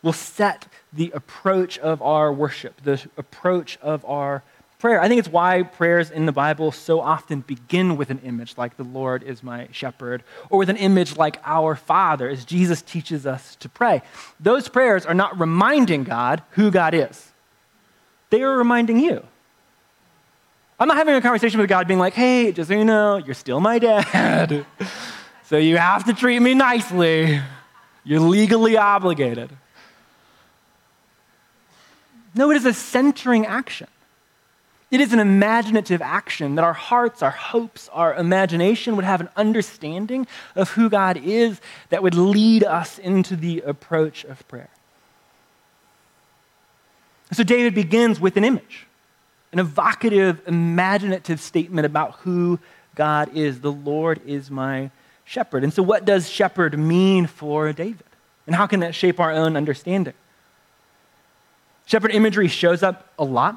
will 0.01 0.15
set 0.15 0.69
the 0.91 1.11
approach 1.11 1.79
of 1.79 2.01
our 2.01 2.33
worship, 2.33 2.83
the 2.83 3.07
approach 3.19 3.79
of 3.83 4.07
our 4.07 4.43
prayer. 4.79 5.03
I 5.03 5.09
think 5.09 5.19
it's 5.19 5.29
why 5.29 5.65
prayers 5.65 6.11
in 6.11 6.25
the 6.25 6.33
Bible 6.33 6.73
so 6.73 7.03
often 7.03 7.43
begin 7.43 7.99
with 7.99 8.09
an 8.09 8.21
image 8.21 8.57
like 8.57 8.79
the 8.79 8.85
Lord 8.85 9.23
is 9.23 9.43
my 9.43 9.69
shepherd, 9.71 10.23
or 10.49 10.59
with 10.59 10.71
an 10.71 10.79
image 10.79 11.19
like 11.19 11.39
our 11.45 11.77
Father, 11.77 12.27
as 12.27 12.47
Jesus 12.47 12.81
teaches 12.81 13.27
us 13.27 13.55
to 13.57 13.69
pray. 13.69 14.01
Those 14.41 14.69
prayers 14.69 15.05
are 15.05 15.13
not 15.13 15.39
reminding 15.39 16.05
God 16.05 16.43
who 16.53 16.71
God 16.71 16.95
is, 16.95 17.33
they 18.31 18.41
are 18.41 18.57
reminding 18.57 18.99
you. 18.99 19.27
I'm 20.81 20.87
not 20.87 20.97
having 20.97 21.15
a 21.15 21.21
conversation 21.21 21.59
with 21.59 21.69
God 21.69 21.89
being 21.89 21.99
like, 21.99 22.15
hey, 22.15 22.53
just 22.53 22.69
so 22.69 22.77
you 22.77 22.85
know, 22.85 23.17
you're 23.17 23.35
still 23.35 23.61
my 23.61 23.79
dad. 23.79 24.65
so 25.45 25.57
you 25.57 25.77
have 25.77 26.05
to 26.05 26.15
treat 26.15 26.41
me 26.41 26.55
nicely. 26.55 27.41
You're 28.05 28.21
legally 28.21 28.77
obligated. 28.77 29.51
No, 32.35 32.51
it 32.51 32.57
is 32.57 32.65
a 32.65 32.73
centering 32.73 33.45
action. 33.45 33.89
It 34.91 35.01
is 35.01 35.13
an 35.13 35.19
imaginative 35.19 36.01
action 36.01 36.55
that 36.55 36.65
our 36.65 36.73
hearts, 36.73 37.23
our 37.23 37.31
hopes, 37.31 37.91
our 37.93 38.15
imagination 38.15 38.97
would 38.97 39.05
have 39.05 39.21
an 39.21 39.29
understanding 39.37 40.27
of 40.55 40.71
who 40.71 40.89
God 40.89 41.19
is 41.19 41.61
that 41.91 42.03
would 42.03 42.15
lead 42.15 42.65
us 42.65 42.99
into 42.99 43.37
the 43.37 43.61
approach 43.61 44.25
of 44.25 44.47
prayer. 44.49 44.71
So 47.33 47.43
David 47.43 47.75
begins 47.75 48.19
with 48.19 48.39
an 48.39 48.45
image, 48.45 48.87
an 49.53 49.59
evocative, 49.59 50.41
imaginative 50.47 51.41
statement 51.41 51.87
about 51.87 52.17
who 52.17 52.59
God 52.95 53.35
is. 53.37 53.61
The 53.61 53.73
Lord 53.73 54.21
is 54.27 54.51
my 54.51 54.91
shepherd. 55.25 55.65
And 55.65 55.73
so, 55.73 55.83
what 55.83 56.05
does 56.05 56.29
shepherd 56.29 56.79
mean 56.79 57.27
for 57.27 57.73
David? 57.73 58.05
And 58.47 58.55
how 58.55 58.67
can 58.67 58.81
that 58.81 58.95
shape 58.95 59.21
our 59.21 59.33
own 59.33 59.57
understanding? 59.57 60.15
Shepherd 61.87 62.11
imagery 62.11 62.49
shows 62.49 62.83
up 62.83 63.13
a 63.19 63.25
lot 63.25 63.57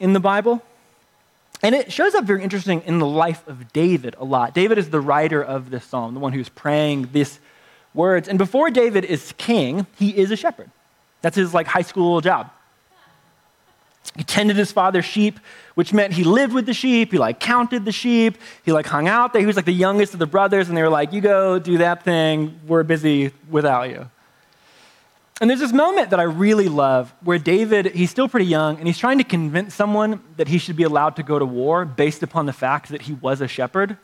in 0.00 0.12
the 0.12 0.20
Bible. 0.20 0.62
And 1.62 1.74
it 1.74 1.92
shows 1.92 2.14
up 2.14 2.24
very 2.24 2.42
interesting 2.42 2.82
in 2.86 2.98
the 2.98 3.06
life 3.06 3.46
of 3.48 3.72
David 3.72 4.14
a 4.18 4.24
lot. 4.24 4.54
David 4.54 4.78
is 4.78 4.90
the 4.90 5.00
writer 5.00 5.42
of 5.42 5.70
this 5.70 5.84
psalm, 5.84 6.14
the 6.14 6.20
one 6.20 6.32
who's 6.32 6.48
praying 6.48 7.08
these 7.12 7.40
words. 7.94 8.28
And 8.28 8.38
before 8.38 8.70
David 8.70 9.04
is 9.04 9.34
king, 9.38 9.86
he 9.98 10.16
is 10.16 10.30
a 10.30 10.36
shepherd. 10.36 10.70
That's 11.20 11.36
his 11.36 11.52
like 11.52 11.66
high 11.66 11.82
school 11.82 12.20
job. 12.20 12.50
He 14.16 14.24
tended 14.24 14.56
his 14.56 14.72
father's 14.72 15.04
sheep, 15.04 15.38
which 15.74 15.92
meant 15.92 16.12
he 16.12 16.24
lived 16.24 16.52
with 16.52 16.66
the 16.66 16.74
sheep. 16.74 17.12
He 17.12 17.18
like 17.18 17.38
counted 17.40 17.84
the 17.84 17.92
sheep. 17.92 18.38
He 18.64 18.72
like 18.72 18.86
hung 18.86 19.06
out 19.06 19.32
there. 19.32 19.40
He 19.40 19.46
was 19.46 19.56
like 19.56 19.64
the 19.64 19.72
youngest 19.72 20.12
of 20.12 20.18
the 20.18 20.26
brothers, 20.26 20.68
and 20.68 20.76
they 20.76 20.82
were 20.82 20.88
like, 20.88 21.12
"You 21.12 21.20
go 21.20 21.58
do 21.58 21.78
that 21.78 22.02
thing. 22.02 22.58
We're 22.66 22.82
busy 22.82 23.32
without 23.48 23.90
you." 23.90 24.10
And 25.40 25.48
there's 25.48 25.60
this 25.60 25.72
moment 25.72 26.10
that 26.10 26.18
I 26.18 26.24
really 26.24 26.68
love 26.68 27.14
where 27.22 27.38
David, 27.38 27.86
he's 27.86 28.10
still 28.10 28.28
pretty 28.28 28.46
young, 28.46 28.76
and 28.78 28.88
he's 28.88 28.98
trying 28.98 29.18
to 29.18 29.24
convince 29.24 29.72
someone 29.72 30.20
that 30.36 30.48
he 30.48 30.58
should 30.58 30.74
be 30.74 30.82
allowed 30.82 31.14
to 31.16 31.22
go 31.22 31.38
to 31.38 31.44
war 31.44 31.84
based 31.84 32.24
upon 32.24 32.46
the 32.46 32.52
fact 32.52 32.88
that 32.88 33.02
he 33.02 33.12
was 33.12 33.40
a 33.40 33.46
shepherd. 33.46 33.96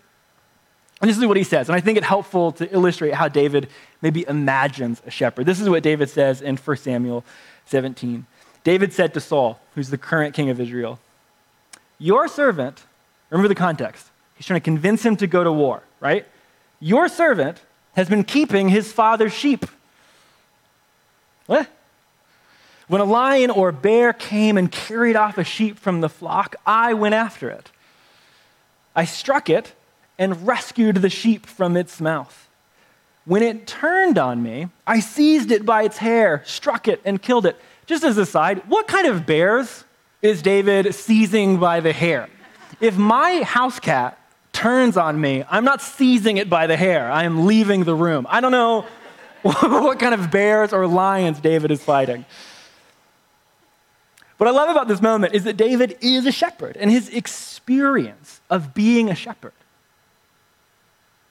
And 1.00 1.10
this 1.10 1.18
is 1.18 1.26
what 1.26 1.36
he 1.36 1.42
says, 1.42 1.68
and 1.68 1.74
I 1.74 1.80
think 1.80 1.98
it's 1.98 2.06
helpful 2.06 2.52
to 2.52 2.72
illustrate 2.72 3.14
how 3.14 3.26
David 3.26 3.68
maybe 4.00 4.24
imagines 4.28 5.02
a 5.04 5.10
shepherd. 5.10 5.44
This 5.44 5.60
is 5.60 5.68
what 5.68 5.82
David 5.82 6.08
says 6.08 6.40
in 6.40 6.56
1 6.56 6.76
Samuel 6.76 7.24
17. 7.66 8.26
David 8.64 8.92
said 8.92 9.14
to 9.14 9.20
Saul, 9.20 9.60
who's 9.74 9.90
the 9.90 9.98
current 9.98 10.34
king 10.34 10.50
of 10.50 10.58
Israel, 10.58 10.98
Your 11.98 12.26
servant, 12.28 12.82
remember 13.30 13.48
the 13.48 13.54
context, 13.54 14.08
he's 14.36 14.46
trying 14.46 14.60
to 14.60 14.64
convince 14.64 15.04
him 15.04 15.16
to 15.18 15.26
go 15.26 15.44
to 15.44 15.52
war, 15.52 15.82
right? 16.00 16.26
Your 16.80 17.08
servant 17.08 17.60
has 17.94 18.08
been 18.08 18.24
keeping 18.24 18.70
his 18.70 18.92
father's 18.92 19.32
sheep. 19.32 19.66
What? 21.46 21.68
When 22.88 23.00
a 23.00 23.04
lion 23.04 23.50
or 23.50 23.72
bear 23.72 24.12
came 24.12 24.58
and 24.58 24.70
carried 24.70 25.16
off 25.16 25.38
a 25.38 25.44
sheep 25.44 25.78
from 25.78 26.00
the 26.00 26.08
flock, 26.08 26.56
I 26.66 26.94
went 26.94 27.14
after 27.14 27.50
it. 27.50 27.70
I 28.96 29.04
struck 29.04 29.48
it 29.48 29.72
and 30.18 30.46
rescued 30.46 30.96
the 30.96 31.10
sheep 31.10 31.46
from 31.46 31.76
its 31.76 32.00
mouth. 32.00 32.48
When 33.24 33.42
it 33.42 33.66
turned 33.66 34.18
on 34.18 34.42
me, 34.42 34.68
I 34.86 35.00
seized 35.00 35.50
it 35.50 35.64
by 35.64 35.84
its 35.84 35.98
hair, 35.98 36.42
struck 36.44 36.88
it, 36.88 37.00
and 37.04 37.20
killed 37.20 37.46
it. 37.46 37.58
Just 37.86 38.04
as 38.04 38.16
a 38.18 38.26
side, 38.26 38.62
what 38.68 38.86
kind 38.86 39.06
of 39.06 39.26
bears 39.26 39.84
is 40.22 40.42
David 40.42 40.94
seizing 40.94 41.58
by 41.58 41.80
the 41.80 41.92
hair? 41.92 42.28
If 42.80 42.96
my 42.96 43.42
house 43.42 43.78
cat 43.78 44.18
turns 44.52 44.96
on 44.96 45.20
me, 45.20 45.44
I'm 45.50 45.64
not 45.64 45.82
seizing 45.82 46.38
it 46.38 46.48
by 46.48 46.66
the 46.66 46.76
hair. 46.76 47.10
I 47.10 47.24
am 47.24 47.46
leaving 47.46 47.84
the 47.84 47.94
room. 47.94 48.26
I 48.28 48.40
don't 48.40 48.52
know 48.52 48.86
what 49.42 49.98
kind 49.98 50.14
of 50.14 50.30
bears 50.30 50.72
or 50.72 50.86
lions 50.86 51.40
David 51.40 51.70
is 51.70 51.82
fighting. 51.82 52.24
What 54.38 54.48
I 54.48 54.50
love 54.50 54.70
about 54.70 54.88
this 54.88 55.00
moment 55.00 55.34
is 55.34 55.44
that 55.44 55.56
David 55.56 55.96
is 56.00 56.26
a 56.26 56.32
shepherd, 56.32 56.76
and 56.76 56.90
his 56.90 57.08
experience 57.08 58.40
of 58.50 58.74
being 58.74 59.08
a 59.10 59.14
shepherd 59.14 59.52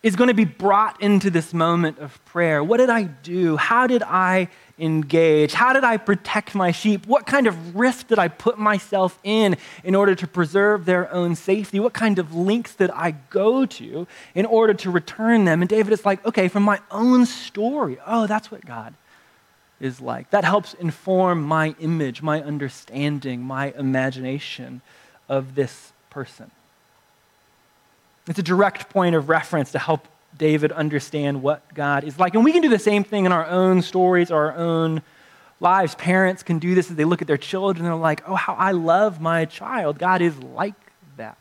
is 0.04 0.18
going 0.18 0.28
to 0.28 0.34
be 0.34 0.46
brought 0.46 1.02
into 1.02 1.30
this 1.30 1.54
moment 1.54 1.98
of 1.98 2.24
prayer. 2.26 2.62
What 2.62 2.78
did 2.78 2.90
I 2.90 3.04
do? 3.04 3.56
How 3.56 3.88
did 3.88 4.04
I 4.04 4.50
engage? 4.78 5.54
How 5.54 5.72
did 5.72 5.86
I 5.86 5.96
protect 5.96 6.54
my 6.54 6.72
sheep? 6.72 7.08
What 7.08 7.26
kind 7.26 7.48
of 7.48 7.76
risk 7.76 8.08
did 8.08 8.20
I 8.20 8.28
put 8.28 8.60
myself 8.60 9.18
in 9.24 9.56
in 9.82 9.96
order 9.96 10.14
to 10.14 10.28
preserve 10.28 10.84
their 10.84 11.12
own 11.14 11.36
safety? 11.36 11.80
What 11.80 11.94
kind 11.94 12.20
of 12.20 12.36
links 12.36 12.76
did 12.76 12.92
I 12.92 13.12
go 13.30 13.66
to 13.66 14.06
in 14.36 14.46
order 14.46 14.74
to 14.74 14.92
return 14.92 15.46
them? 15.46 15.62
And 15.62 15.70
David 15.70 15.94
is 15.94 16.06
like, 16.06 16.26
okay, 16.26 16.50
from 16.50 16.64
my 16.64 16.82
own 16.92 17.26
story, 17.26 17.98
oh, 18.06 18.28
that's 18.28 18.52
what 18.52 18.66
God 18.66 18.94
is 19.80 20.02
like. 20.02 20.30
That 20.32 20.44
helps 20.44 20.74
inform 20.74 21.44
my 21.44 21.76
image, 21.80 22.22
my 22.22 22.42
understanding, 22.42 23.42
my 23.42 23.72
imagination 23.78 24.82
of 25.30 25.56
this 25.56 25.94
person. 26.10 26.52
It's 28.28 28.40
a 28.40 28.44
direct 28.44 28.90
point 28.90 29.16
of 29.16 29.30
reference 29.30 29.72
to 29.74 29.80
help 29.80 30.08
David 30.38 30.72
understand 30.72 31.42
what 31.44 31.62
God 31.74 32.04
is 32.04 32.18
like. 32.18 32.36
And 32.36 32.44
we 32.44 32.52
can 32.52 32.62
do 32.62 32.70
the 32.70 32.80
same 32.80 33.04
thing 33.04 33.26
in 33.26 33.32
our 33.32 33.46
own 33.46 33.82
stories, 33.82 34.32
our 34.32 34.56
own 34.56 35.02
lives. 35.60 35.96
Parents 35.96 36.44
can 36.44 36.60
do 36.60 36.74
this 36.76 36.90
as 36.90 36.96
they 36.96 37.06
look 37.06 37.22
at 37.22 37.28
their 37.28 37.38
children. 37.38 37.86
And 37.86 37.94
they're 37.94 38.02
like, 38.02 38.28
oh, 38.28 38.36
how 38.36 38.54
I 38.54 38.72
love 38.72 39.22
my 39.22 39.46
child. 39.46 40.00
God 40.00 40.22
is 40.22 40.38
like 40.38 40.74
that. 41.18 41.38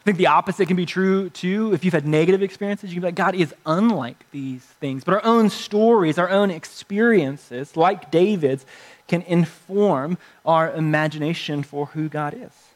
I 0.00 0.02
think 0.04 0.18
the 0.18 0.28
opposite 0.28 0.66
can 0.66 0.76
be 0.76 0.86
true 0.86 1.30
too. 1.30 1.74
If 1.74 1.84
you've 1.84 1.94
had 1.94 2.06
negative 2.06 2.42
experiences, 2.42 2.90
you 2.90 2.96
can 2.96 3.02
be 3.02 3.06
like, 3.08 3.14
God 3.14 3.34
is 3.34 3.54
unlike 3.66 4.24
these 4.30 4.62
things. 4.62 5.04
But 5.04 5.14
our 5.14 5.24
own 5.24 5.50
stories, 5.50 6.18
our 6.18 6.28
own 6.28 6.50
experiences, 6.50 7.76
like 7.76 8.10
David's, 8.10 8.64
can 9.08 9.22
inform 9.22 10.16
our 10.46 10.72
imagination 10.72 11.62
for 11.62 11.86
who 11.86 12.08
God 12.08 12.34
is. 12.34 12.69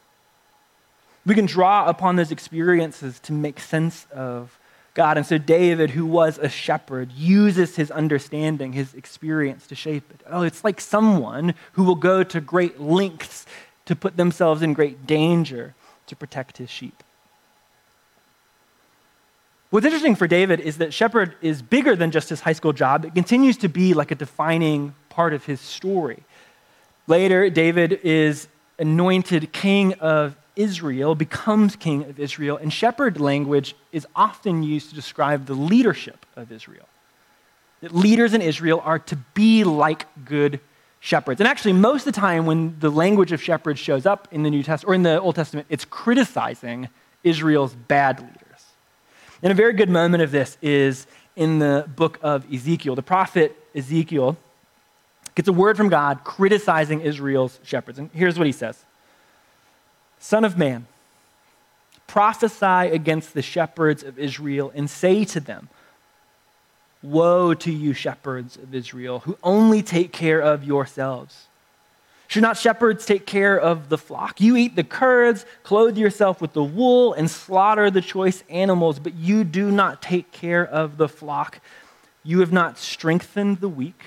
We 1.27 1.35
can 1.35 1.47
draw 1.47 1.87
upon 1.87 2.17
those 2.17 2.31
experiences 2.31 3.19
to 3.21 3.33
make 3.33 3.59
sense 3.61 4.07
of 4.13 4.59
God. 4.93 5.17
And 5.17 5.27
so 5.27 5.39
David, 5.39 5.91
who 5.91 6.07
was 6.07 6.39
a 6.39 6.49
shepherd, 6.49 7.11
uses 7.13 7.77
his 7.77 7.91
understanding, 7.91 8.73
his 8.73 8.95
experience 8.95 9.67
to 9.69 9.75
shape 9.75 10.11
it. 10.11 10.21
Oh, 10.27 10.43
it's 10.43 10.63
like 10.63 10.81
someone 10.81 11.55
who 11.73 11.85
will 11.85 11.95
go 11.95 12.23
to 12.23 12.41
great 12.41 12.81
lengths 12.81 13.47
to 13.87 13.97
put 13.97 14.17
themselves 14.17 14.63
in 14.63 14.73
great 14.73 15.07
danger 15.07 15.75
to 16.07 16.17
protect 16.17 16.59
his 16.59 16.71
sheep. 16.71 17.03
What's 19.71 19.85
interesting 19.85 20.15
for 20.15 20.29
David 20.29 20.61
is 20.61 20.79
that 20.79 20.95
shepherd 20.95 21.35
is 21.43 21.61
bigger 21.61 21.97
than 21.97 22.13
just 22.13 22.29
his 22.29 22.41
high 22.41 22.53
school 22.53 22.73
job. 22.73 23.05
It 23.05 23.15
continues 23.15 23.57
to 23.59 23.69
be 23.69 23.93
like 23.93 24.13
a 24.13 24.15
defining 24.15 24.95
part 25.09 25.35
of 25.35 25.45
his 25.45 25.61
story. 25.61 26.23
Later, 27.09 27.51
David 27.51 27.99
is 28.05 28.47
anointed 28.79 29.53
king 29.53 29.95
of 29.95 30.37
Israel 30.57 31.15
becomes 31.15 31.77
king 31.77 32.05
of 32.05 32.21
Israel, 32.21 32.57
and 32.57 32.73
shepherd 32.73 33.19
language 33.21 33.75
is 33.93 34.07
often 34.15 34.63
used 34.63 34.89
to 34.91 34.95
describe 34.95 35.47
the 35.47 35.55
leadership 35.55 36.25
of 36.37 36.53
Israel. 36.53 36.87
That 37.81 37.95
leaders 37.95 38.35
in 38.35 38.41
Israel 38.41 38.81
are 38.85 38.99
to 39.01 39.17
be 39.35 39.65
like 39.65 40.07
good 40.25 40.61
shepherds. 41.01 41.41
And 41.41 41.49
actually, 41.49 41.75
most 41.75 42.07
of 42.07 42.15
the 42.15 42.21
time 42.21 42.47
when 42.47 42.77
the 42.79 42.91
language 42.91 43.33
of 43.33 43.43
shepherds 43.43 43.79
shows 43.79 44.07
up 44.07 44.29
in 44.31 44.43
the 44.43 44.51
New 44.51 44.63
Testament 44.63 44.91
or 44.91 44.95
in 44.95 45.03
the 45.03 45.21
Old 45.21 45.35
Testament, 45.35 45.67
it's 45.69 45.85
criticizing 45.85 46.89
Israel's 47.23 47.75
bad 47.75 48.21
leaders. 48.21 48.41
And 49.43 49.51
a 49.51 49.55
very 49.55 49.75
good 49.75 49.91
moment 49.91 50.23
of 50.23 50.31
this 50.31 50.57
is 50.63 51.07
in 51.37 51.59
the 51.59 51.89
book 51.95 52.19
of 52.23 52.51
Ezekiel. 52.53 52.95
The 52.95 53.03
prophet 53.03 53.57
Ezekiel 53.75 54.37
gets 55.35 55.49
a 55.49 55.53
word 55.53 55.77
from 55.77 55.89
God 55.89 56.23
criticizing 56.25 57.01
Israel's 57.01 57.59
shepherds. 57.65 57.99
And 57.99 58.09
here's 58.13 58.39
what 58.39 58.47
he 58.47 58.53
says 58.53 58.84
Son 60.25 60.43
of 60.43 60.57
man, 60.57 60.87
prophesy 62.07 62.91
against 62.95 63.35
the 63.35 63.43
shepherds 63.43 64.03
of 64.03 64.19
Israel 64.19 64.73
and 64.75 64.89
say 64.89 65.23
to 65.23 65.39
them, 65.39 65.69
Woe 67.03 67.53
to 67.53 67.71
you, 67.71 67.93
shepherds 67.93 68.57
of 68.57 68.75
Israel, 68.75 69.19
who 69.19 69.37
only 69.43 69.83
take 69.83 70.13
care 70.13 70.41
of 70.41 70.65
yourselves. 70.65 71.49
Should 72.27 72.41
not 72.41 72.57
shepherds 72.57 73.05
take 73.05 73.27
care 73.27 73.61
of 73.61 73.91
the 73.91 73.99
flock? 73.99 74.41
You 74.41 74.57
eat 74.57 74.77
the 74.77 74.83
curds, 74.83 75.45
clothe 75.63 75.99
yourself 75.99 76.41
with 76.41 76.55
the 76.55 76.65
wool, 76.65 77.13
and 77.13 77.31
slaughter 77.31 77.91
the 77.91 78.01
choice 78.01 78.45
animals, 78.49 78.99
but 78.99 79.13
you 79.13 79.45
do 79.45 79.71
not 79.71 80.01
take 80.01 80.33
care 80.33 80.65
of 80.67 80.97
the 80.97 81.07
flock. 81.07 81.61
You 82.23 82.41
have 82.41 82.51
not 82.51 82.79
strengthened 82.79 83.61
the 83.61 83.69
weak, 83.69 84.05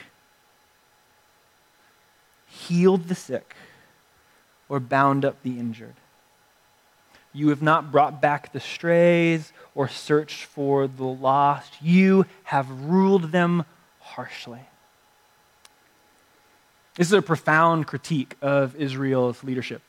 healed 2.47 3.07
the 3.07 3.13
sick, 3.13 3.55
or 4.67 4.79
bound 4.79 5.23
up 5.23 5.43
the 5.43 5.59
injured. 5.59 5.93
You 7.37 7.49
have 7.49 7.61
not 7.61 7.91
brought 7.91 8.19
back 8.19 8.51
the 8.51 8.59
strays 8.59 9.53
or 9.75 9.87
searched 9.87 10.45
for 10.45 10.87
the 10.87 11.03
lost. 11.03 11.71
You 11.83 12.25
have 12.45 12.67
ruled 12.85 13.31
them 13.31 13.63
harshly. 13.99 14.61
This 16.95 17.05
is 17.05 17.13
a 17.13 17.21
profound 17.21 17.85
critique 17.85 18.35
of 18.41 18.75
Israel's 18.75 19.43
leadership. 19.43 19.83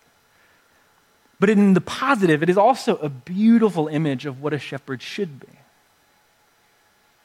But 1.41 1.49
in 1.49 1.73
the 1.73 1.81
positive, 1.81 2.43
it 2.43 2.51
is 2.51 2.59
also 2.59 2.97
a 2.97 3.09
beautiful 3.09 3.89
image 3.89 4.27
of 4.27 4.43
what 4.43 4.53
a 4.53 4.59
shepherd 4.59 5.01
should 5.01 5.41
be. 5.41 5.47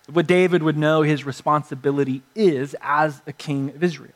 What 0.10 0.26
David 0.26 0.64
would 0.64 0.78
know 0.78 1.02
his 1.02 1.26
responsibility 1.26 2.22
is 2.34 2.78
as 2.82 3.22
a 3.28 3.34
king 3.34 3.72
of 3.72 3.84
Israel. 3.84 4.14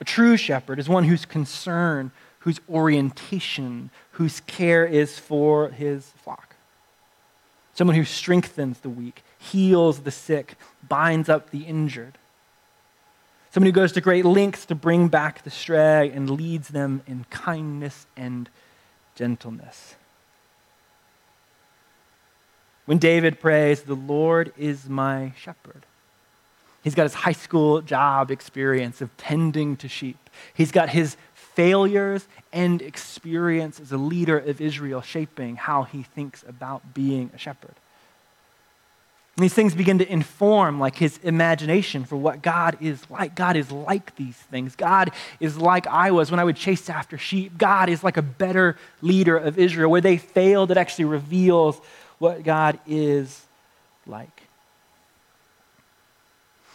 A 0.00 0.04
true 0.04 0.38
shepherd 0.38 0.78
is 0.78 0.88
one 0.88 1.04
whose 1.04 1.26
concern 1.26 2.12
whose 2.46 2.60
orientation, 2.70 3.90
whose 4.12 4.38
care 4.46 4.86
is 4.86 5.18
for 5.18 5.68
his 5.70 6.10
flock. 6.22 6.54
Someone 7.74 7.96
who 7.96 8.04
strengthens 8.04 8.78
the 8.78 8.88
weak, 8.88 9.24
heals 9.36 10.02
the 10.02 10.12
sick, 10.12 10.54
binds 10.88 11.28
up 11.28 11.50
the 11.50 11.64
injured. 11.64 12.18
Someone 13.50 13.66
who 13.66 13.72
goes 13.72 13.90
to 13.90 14.00
great 14.00 14.24
lengths 14.24 14.64
to 14.66 14.76
bring 14.76 15.08
back 15.08 15.42
the 15.42 15.50
stray 15.50 16.08
and 16.14 16.30
leads 16.30 16.68
them 16.68 17.02
in 17.08 17.24
kindness 17.30 18.06
and 18.16 18.48
gentleness. 19.16 19.96
When 22.84 22.98
David 22.98 23.40
prays, 23.40 23.82
The 23.82 23.94
Lord 23.94 24.52
is 24.56 24.88
my 24.88 25.32
shepherd. 25.36 25.84
He's 26.84 26.94
got 26.94 27.02
his 27.02 27.14
high 27.14 27.32
school 27.32 27.82
job 27.82 28.30
experience 28.30 29.00
of 29.00 29.10
tending 29.16 29.76
to 29.78 29.88
sheep. 29.88 30.30
He's 30.54 30.70
got 30.70 30.90
his 30.90 31.16
failures 31.56 32.28
and 32.52 32.82
experience 32.82 33.80
as 33.80 33.90
a 33.90 33.96
leader 33.96 34.38
of 34.38 34.60
Israel 34.60 35.00
shaping 35.00 35.56
how 35.56 35.82
he 35.84 36.02
thinks 36.02 36.44
about 36.46 36.94
being 36.94 37.30
a 37.34 37.38
shepherd. 37.38 37.74
And 39.36 39.44
these 39.44 39.54
things 39.54 39.74
begin 39.74 39.98
to 39.98 40.10
inform 40.10 40.78
like 40.78 40.96
his 40.96 41.18
imagination 41.22 42.04
for 42.04 42.16
what 42.16 42.42
God 42.42 42.76
is 42.80 43.02
like. 43.10 43.34
God 43.34 43.56
is 43.56 43.72
like 43.72 44.14
these 44.16 44.36
things. 44.36 44.76
God 44.76 45.10
is 45.40 45.56
like 45.58 45.86
I 45.86 46.10
was 46.10 46.30
when 46.30 46.40
I 46.40 46.44
would 46.44 46.56
chase 46.56 46.88
after 46.88 47.18
sheep. 47.18 47.58
God 47.58 47.88
is 47.88 48.04
like 48.04 48.16
a 48.18 48.22
better 48.22 48.76
leader 49.02 49.36
of 49.36 49.58
Israel. 49.58 49.90
Where 49.90 50.00
they 50.00 50.18
failed, 50.18 50.70
it 50.70 50.76
actually 50.76 51.06
reveals 51.06 51.80
what 52.18 52.44
God 52.44 52.78
is 52.86 53.44
like. 54.06 54.42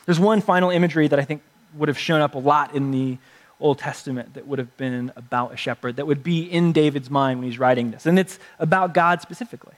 There's 0.05 0.19
one 0.19 0.41
final 0.41 0.71
imagery 0.71 1.07
that 1.07 1.19
I 1.19 1.23
think 1.23 1.41
would 1.75 1.87
have 1.87 1.99
shown 1.99 2.21
up 2.21 2.35
a 2.35 2.39
lot 2.39 2.75
in 2.75 2.91
the 2.91 3.17
Old 3.61 3.79
Testament 3.79 4.33
that 4.33 4.47
would 4.47 4.59
have 4.59 4.75
been 4.77 5.11
about 5.15 5.53
a 5.53 5.57
shepherd, 5.57 5.97
that 5.97 6.07
would 6.07 6.23
be 6.23 6.43
in 6.43 6.73
David's 6.73 7.09
mind 7.09 7.39
when 7.39 7.49
he's 7.49 7.59
writing 7.59 7.91
this. 7.91 8.05
And 8.05 8.19
it's 8.19 8.39
about 8.59 8.93
God 8.93 9.21
specifically. 9.21 9.73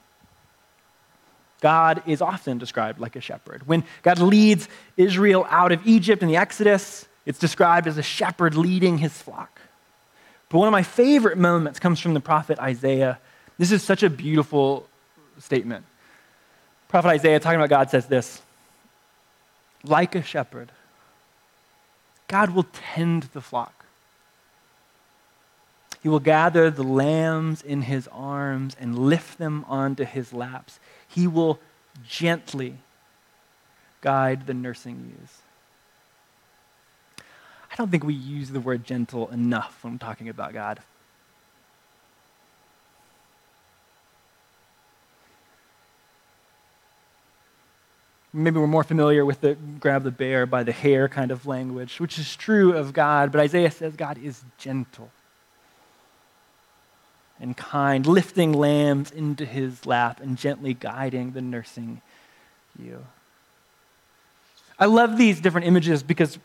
God 1.62 2.04
is 2.06 2.22
often 2.22 2.58
described 2.58 3.00
like 3.00 3.16
a 3.16 3.22
shepherd. 3.22 3.66
When 3.68 3.84
God 4.02 4.20
leads 4.20 4.68
Israel 4.98 5.46
out 5.50 5.72
of 5.72 5.86
Egypt 5.88 6.22
in 6.22 6.28
the 6.28 6.36
Exodus, 6.36 7.08
it's 7.26 7.40
described 7.40 7.88
as 7.88 7.98
a 7.98 8.04
shepherd 8.04 8.56
leading 8.56 8.98
his 8.98 9.14
flock. 9.14 9.62
But 10.50 10.58
one 10.60 10.68
of 10.68 10.74
my 10.74 10.84
favorite 10.84 11.38
moments 11.38 11.80
comes 11.80 12.00
from 12.00 12.14
the 12.14 12.20
prophet 12.20 12.60
Isaiah. 12.60 13.18
This 13.58 13.72
is 13.72 13.82
such 13.82 14.04
a 14.04 14.10
beautiful 14.10 14.88
statement. 15.40 15.86
Prophet 16.90 17.10
Isaiah, 17.10 17.40
talking 17.40 17.60
about 17.60 17.70
God, 17.70 17.90
says 17.90 18.08
this 18.08 18.42
Like 19.84 20.16
a 20.16 20.22
shepherd, 20.22 20.72
God 22.34 22.50
will 22.50 22.66
tend 22.74 23.30
the 23.34 23.42
flock. 23.42 23.86
He 26.02 26.10
will 26.10 26.20
gather 26.20 26.72
the 26.72 26.82
lambs 26.82 27.62
in 27.62 27.84
his 27.84 28.08
arms 28.12 28.76
and 28.80 28.98
lift 28.98 29.38
them 29.38 29.64
onto 29.68 30.04
his 30.04 30.34
laps. 30.34 30.80
He 31.08 31.28
will 31.28 31.60
gently 32.04 32.78
guide 34.02 34.48
the 34.48 34.56
nursing 34.56 35.14
ewes. 35.16 35.42
I 37.72 37.76
don't 37.76 37.92
think 37.92 38.04
we 38.04 38.16
use 38.16 38.50
the 38.50 38.60
word 38.60 38.84
gentle 38.84 39.30
enough 39.30 39.84
when 39.84 40.00
talking 40.00 40.28
about 40.28 40.54
God. 40.54 40.80
Maybe 48.34 48.60
we're 48.60 48.68
more 48.68 48.84
familiar 48.84 49.24
with 49.26 49.42
the 49.42 49.56
grab 49.80 50.04
the 50.04 50.12
bear 50.12 50.46
by 50.46 50.64
the 50.64 50.72
hair 50.72 51.08
kind 51.08 51.32
of 51.32 51.46
language, 51.46 52.00
which 52.00 52.18
is 52.18 52.36
true 52.36 52.74
of 52.74 52.92
God, 52.92 53.32
but 53.32 53.40
Isaiah 53.40 53.72
says 53.72 53.96
God 53.96 54.18
is 54.18 54.44
gentle 54.58 55.12
and 57.40 57.58
kind, 57.58 58.06
lifting 58.06 58.54
lambs 58.54 59.12
into 59.12 59.46
his 59.46 59.86
lap 59.86 60.20
and 60.22 60.38
gently 60.38 60.74
guiding 60.74 61.32
the 61.32 61.42
nursing 61.42 62.02
ewe. 62.80 63.06
I 64.80 64.86
love 64.86 65.18
these 65.18 65.40
different 65.40 65.68
images 65.68 66.04
because 66.04 66.40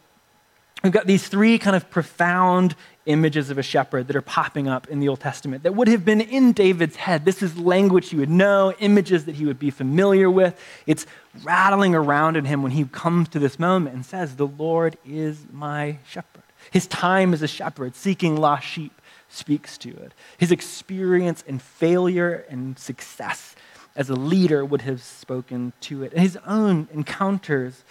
we've 0.82 0.92
got 0.92 1.06
these 1.06 1.28
three 1.28 1.58
kind 1.58 1.76
of 1.76 1.90
profound 1.90 2.74
images 3.06 3.48
of 3.48 3.58
a 3.58 3.62
shepherd 3.62 4.06
that 4.06 4.16
are 4.16 4.22
popping 4.22 4.68
up 4.68 4.86
in 4.88 5.00
the 5.00 5.08
Old 5.08 5.20
Testament 5.20 5.62
that 5.62 5.74
would 5.74 5.88
have 5.88 6.04
been 6.04 6.20
in 6.20 6.52
David's 6.52 6.96
head. 6.96 7.24
This 7.24 7.42
is 7.42 7.58
language 7.58 8.10
he 8.10 8.16
would 8.16 8.28
know, 8.28 8.74
images 8.80 9.24
that 9.24 9.34
he 9.34 9.46
would 9.46 9.58
be 9.58 9.70
familiar 9.70 10.30
with. 10.30 10.60
It's 10.86 11.06
rattling 11.42 11.94
around 11.94 12.36
in 12.36 12.44
him 12.44 12.62
when 12.62 12.72
he 12.72 12.84
comes 12.84 13.30
to 13.30 13.38
this 13.38 13.58
moment 13.58 13.94
and 13.94 14.04
says, 14.04 14.36
The 14.36 14.46
Lord 14.46 14.98
is 15.06 15.46
my 15.50 15.98
shepherd. 16.06 16.42
His 16.70 16.86
time 16.86 17.32
as 17.32 17.40
a 17.40 17.48
shepherd, 17.48 17.96
seeking 17.96 18.36
lost 18.36 18.66
sheep, 18.66 19.00
speaks 19.30 19.78
to 19.78 19.90
it. 19.90 20.12
His 20.36 20.52
experience 20.52 21.42
in 21.46 21.58
failure 21.58 22.44
and 22.50 22.78
success 22.78 23.56
as 23.96 24.10
a 24.10 24.14
leader 24.14 24.64
would 24.64 24.82
have 24.82 25.02
spoken 25.02 25.72
to 25.80 26.02
it. 26.02 26.12
And 26.12 26.20
his 26.20 26.38
own 26.46 26.88
encounters 26.92 27.84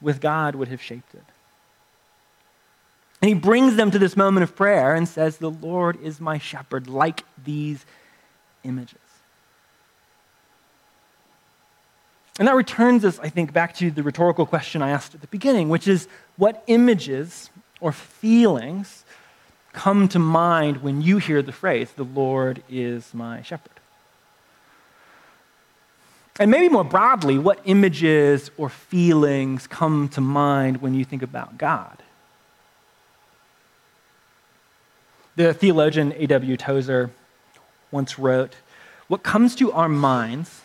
with 0.00 0.20
God 0.20 0.54
would 0.54 0.68
have 0.68 0.80
shaped 0.80 1.14
it. 1.14 1.24
And 3.20 3.28
he 3.28 3.34
brings 3.34 3.76
them 3.76 3.90
to 3.90 3.98
this 3.98 4.16
moment 4.16 4.44
of 4.44 4.54
prayer 4.54 4.94
and 4.94 5.08
says, 5.08 5.38
The 5.38 5.50
Lord 5.50 6.00
is 6.02 6.20
my 6.20 6.38
shepherd, 6.38 6.88
like 6.88 7.24
these 7.44 7.84
images. 8.62 8.98
And 12.38 12.46
that 12.46 12.54
returns 12.54 13.04
us, 13.04 13.18
I 13.18 13.28
think, 13.28 13.52
back 13.52 13.74
to 13.76 13.90
the 13.90 14.04
rhetorical 14.04 14.46
question 14.46 14.80
I 14.80 14.90
asked 14.90 15.14
at 15.14 15.20
the 15.20 15.26
beginning, 15.26 15.68
which 15.68 15.88
is 15.88 16.06
what 16.36 16.62
images 16.68 17.50
or 17.80 17.90
feelings 17.90 19.04
come 19.72 20.08
to 20.08 20.20
mind 20.20 20.78
when 20.82 21.02
you 21.02 21.18
hear 21.18 21.42
the 21.42 21.52
phrase, 21.52 21.90
The 21.96 22.04
Lord 22.04 22.62
is 22.68 23.12
my 23.12 23.42
shepherd? 23.42 23.72
And 26.38 26.52
maybe 26.52 26.68
more 26.68 26.84
broadly, 26.84 27.36
what 27.36 27.58
images 27.64 28.52
or 28.56 28.68
feelings 28.68 29.66
come 29.66 30.08
to 30.10 30.20
mind 30.20 30.80
when 30.80 30.94
you 30.94 31.04
think 31.04 31.22
about 31.22 31.58
God? 31.58 32.00
The 35.38 35.54
theologian 35.54 36.12
A.W. 36.16 36.56
Tozer 36.56 37.12
once 37.92 38.18
wrote 38.18 38.56
What 39.06 39.22
comes 39.22 39.54
to 39.54 39.70
our 39.70 39.88
minds 39.88 40.62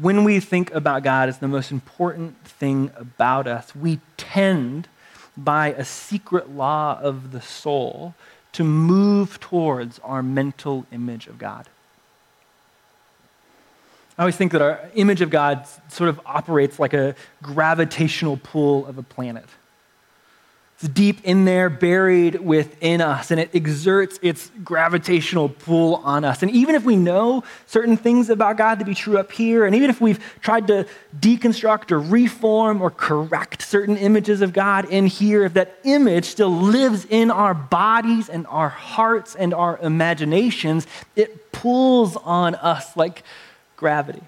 when 0.00 0.24
we 0.24 0.40
think 0.40 0.72
about 0.72 1.02
God 1.02 1.28
as 1.28 1.40
the 1.40 1.46
most 1.46 1.70
important 1.70 2.42
thing 2.46 2.90
about 2.96 3.46
us, 3.46 3.76
we 3.76 4.00
tend, 4.16 4.88
by 5.36 5.74
a 5.74 5.84
secret 5.84 6.52
law 6.52 6.98
of 6.98 7.32
the 7.32 7.42
soul, 7.42 8.14
to 8.52 8.64
move 8.64 9.38
towards 9.40 9.98
our 9.98 10.22
mental 10.22 10.86
image 10.90 11.26
of 11.26 11.36
God. 11.36 11.68
I 14.16 14.22
always 14.22 14.36
think 14.36 14.52
that 14.52 14.62
our 14.62 14.88
image 14.94 15.20
of 15.20 15.28
God 15.28 15.66
sort 15.88 16.08
of 16.08 16.18
operates 16.24 16.78
like 16.78 16.94
a 16.94 17.14
gravitational 17.42 18.38
pull 18.38 18.86
of 18.86 18.96
a 18.96 19.02
planet. 19.02 19.50
It's 20.80 20.88
deep 20.88 21.24
in 21.24 21.44
there, 21.44 21.70
buried 21.70 22.40
within 22.40 23.00
us, 23.00 23.30
and 23.30 23.38
it 23.38 23.54
exerts 23.54 24.18
its 24.22 24.50
gravitational 24.64 25.48
pull 25.48 25.96
on 25.96 26.24
us. 26.24 26.42
And 26.42 26.50
even 26.50 26.74
if 26.74 26.84
we 26.84 26.96
know 26.96 27.44
certain 27.66 27.96
things 27.96 28.28
about 28.28 28.56
God 28.56 28.80
to 28.80 28.84
be 28.84 28.94
true 28.94 29.16
up 29.16 29.30
here, 29.30 29.66
and 29.66 29.76
even 29.76 29.88
if 29.88 30.00
we've 30.00 30.18
tried 30.40 30.66
to 30.66 30.86
deconstruct 31.20 31.92
or 31.92 32.00
reform 32.00 32.82
or 32.82 32.90
correct 32.90 33.62
certain 33.62 33.96
images 33.96 34.42
of 34.42 34.52
God 34.52 34.86
in 34.86 35.06
here, 35.06 35.44
if 35.44 35.54
that 35.54 35.78
image 35.84 36.24
still 36.24 36.50
lives 36.50 37.06
in 37.08 37.30
our 37.30 37.54
bodies 37.54 38.28
and 38.28 38.44
our 38.48 38.68
hearts 38.68 39.36
and 39.36 39.54
our 39.54 39.78
imaginations, 39.78 40.88
it 41.14 41.52
pulls 41.52 42.16
on 42.16 42.56
us 42.56 42.96
like 42.96 43.22
gravity. 43.76 44.22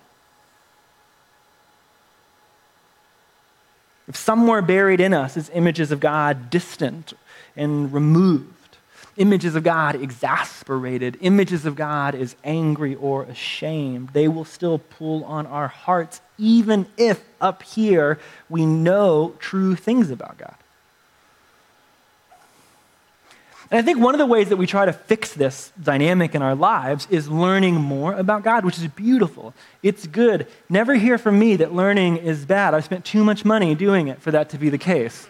If 4.08 4.16
somewhere 4.16 4.62
buried 4.62 5.00
in 5.00 5.12
us 5.12 5.36
is 5.36 5.50
images 5.52 5.90
of 5.90 6.00
God 6.00 6.48
distant 6.50 7.12
and 7.56 7.92
removed, 7.92 8.78
images 9.16 9.54
of 9.54 9.64
God 9.64 9.96
exasperated, 9.96 11.18
images 11.20 11.66
of 11.66 11.74
God 11.74 12.14
is 12.14 12.36
angry 12.44 12.94
or 12.94 13.24
ashamed, 13.24 14.10
they 14.10 14.28
will 14.28 14.44
still 14.44 14.78
pull 14.78 15.24
on 15.24 15.46
our 15.46 15.68
hearts, 15.68 16.20
even 16.38 16.86
if 16.96 17.22
up 17.40 17.62
here 17.62 18.18
we 18.48 18.64
know 18.64 19.34
true 19.38 19.74
things 19.74 20.10
about 20.10 20.38
God. 20.38 20.56
And 23.70 23.80
I 23.80 23.82
think 23.82 23.98
one 23.98 24.14
of 24.14 24.18
the 24.18 24.26
ways 24.26 24.48
that 24.50 24.56
we 24.56 24.66
try 24.66 24.84
to 24.84 24.92
fix 24.92 25.32
this 25.32 25.72
dynamic 25.82 26.36
in 26.36 26.42
our 26.42 26.54
lives 26.54 27.08
is 27.10 27.28
learning 27.28 27.74
more 27.74 28.12
about 28.14 28.44
God, 28.44 28.64
which 28.64 28.78
is 28.78 28.86
beautiful. 28.86 29.54
It's 29.82 30.06
good. 30.06 30.46
Never 30.68 30.94
hear 30.94 31.18
from 31.18 31.38
me 31.38 31.56
that 31.56 31.74
learning 31.74 32.18
is 32.18 32.44
bad. 32.44 32.74
I've 32.74 32.84
spent 32.84 33.04
too 33.04 33.24
much 33.24 33.44
money 33.44 33.74
doing 33.74 34.06
it 34.06 34.22
for 34.22 34.30
that 34.30 34.50
to 34.50 34.58
be 34.58 34.68
the 34.68 34.78
case. 34.78 35.28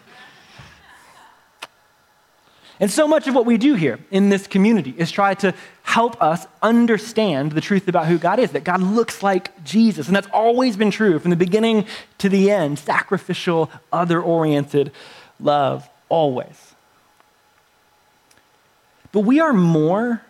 And 2.79 2.91
so 2.91 3.07
much 3.07 3.27
of 3.27 3.33
what 3.33 3.47
we 3.47 3.57
do 3.57 3.73
here 3.73 3.97
in 4.11 4.29
this 4.29 4.45
community 4.45 4.93
is 4.95 5.09
try 5.09 5.33
to 5.35 5.55
help 5.81 6.21
us 6.21 6.45
understand 6.61 7.53
the 7.53 7.61
truth 7.61 7.87
about 7.87 8.05
who 8.05 8.19
God 8.19 8.37
is, 8.37 8.51
that 8.51 8.63
God 8.63 8.83
looks 8.83 9.23
like 9.23 9.63
Jesus. 9.63 10.05
And 10.05 10.15
that's 10.15 10.27
always 10.31 10.77
been 10.77 10.91
true 10.91 11.17
from 11.17 11.31
the 11.31 11.35
beginning 11.35 11.87
to 12.19 12.29
the 12.29 12.51
end 12.51 12.77
sacrificial, 12.77 13.71
other 13.91 14.21
oriented 14.21 14.91
love, 15.39 15.89
always. 16.07 16.66
But 19.17 19.25
we 19.25 19.39
are 19.39 19.51
more 19.51 20.21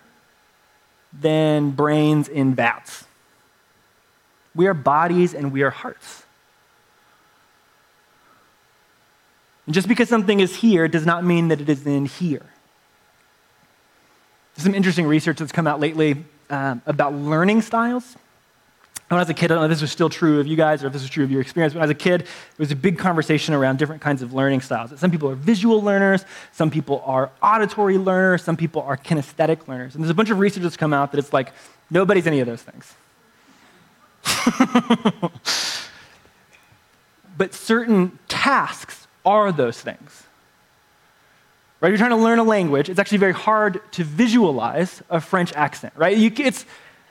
than 1.11 1.71
brains 1.71 2.29
in 2.29 2.55
vats. 2.55 3.03
We 4.55 4.65
are 4.67 4.73
bodies 4.73 5.33
and 5.33 5.51
we 5.51 5.61
are 5.63 5.69
hearts. 5.69 6.23
And 9.65 9.75
just 9.75 9.89
because 9.89 10.07
something 10.07 10.39
is 10.39 10.55
here 10.55 10.87
does 10.87 11.05
not 11.05 11.25
mean 11.25 11.49
that 11.49 11.59
it 11.59 11.67
is 11.67 11.85
in 11.85 12.05
here. 12.05 12.45
There's 14.55 14.63
some 14.63 14.73
interesting 14.73 15.05
research 15.05 15.39
that's 15.39 15.51
come 15.51 15.67
out 15.67 15.81
lately 15.81 16.23
um, 16.49 16.81
about 16.85 17.13
learning 17.13 17.63
styles. 17.63 18.15
When 19.07 19.17
I 19.17 19.21
was 19.21 19.29
a 19.29 19.33
kid, 19.33 19.51
I 19.51 19.55
don't 19.55 19.61
know 19.61 19.65
if 19.65 19.71
this 19.71 19.81
was 19.81 19.91
still 19.91 20.09
true 20.09 20.41
of 20.41 20.47
you 20.47 20.57
guys 20.57 20.83
or 20.83 20.87
if 20.87 20.93
this 20.93 21.01
was 21.01 21.09
true 21.09 21.23
of 21.23 21.31
your 21.31 21.39
experience. 21.39 21.73
When 21.73 21.81
I 21.81 21.85
was 21.85 21.91
a 21.91 21.95
kid, 21.95 22.21
there 22.21 22.27
was 22.57 22.71
a 22.71 22.75
big 22.75 22.97
conversation 22.97 23.53
around 23.53 23.79
different 23.79 24.01
kinds 24.01 24.21
of 24.21 24.33
learning 24.33 24.59
styles. 24.61 24.99
Some 24.99 25.11
people 25.11 25.29
are 25.29 25.35
visual 25.35 25.81
learners, 25.81 26.25
some 26.51 26.69
people 26.69 27.01
are 27.05 27.31
auditory 27.41 27.97
learners, 27.97 28.43
some 28.43 28.57
people 28.57 28.81
are 28.81 28.97
kinesthetic 28.97 29.65
learners. 29.69 29.95
And 29.95 30.03
there's 30.03 30.11
a 30.11 30.13
bunch 30.13 30.29
of 30.29 30.39
research 30.39 30.63
that's 30.63 30.75
come 30.75 30.93
out 30.93 31.13
that 31.13 31.19
it's 31.19 31.31
like 31.31 31.53
nobody's 31.89 32.27
any 32.27 32.41
of 32.41 32.47
those 32.47 32.61
things. 32.61 32.95
but 37.37 37.53
certain 37.53 38.19
tasks 38.27 39.07
are 39.25 39.53
those 39.53 39.79
things. 39.79 40.23
Right? 41.79 41.89
You're 41.89 41.97
trying 41.97 42.09
to 42.09 42.17
learn 42.17 42.39
a 42.39 42.43
language, 42.43 42.89
it's 42.89 42.99
actually 42.99 43.19
very 43.19 43.33
hard 43.33 43.79
to 43.93 44.03
visualize 44.03 45.01
a 45.09 45.21
French 45.21 45.53
accent, 45.53 45.93
right? 45.95 46.17
You, 46.17 46.31
it's, 46.37 46.65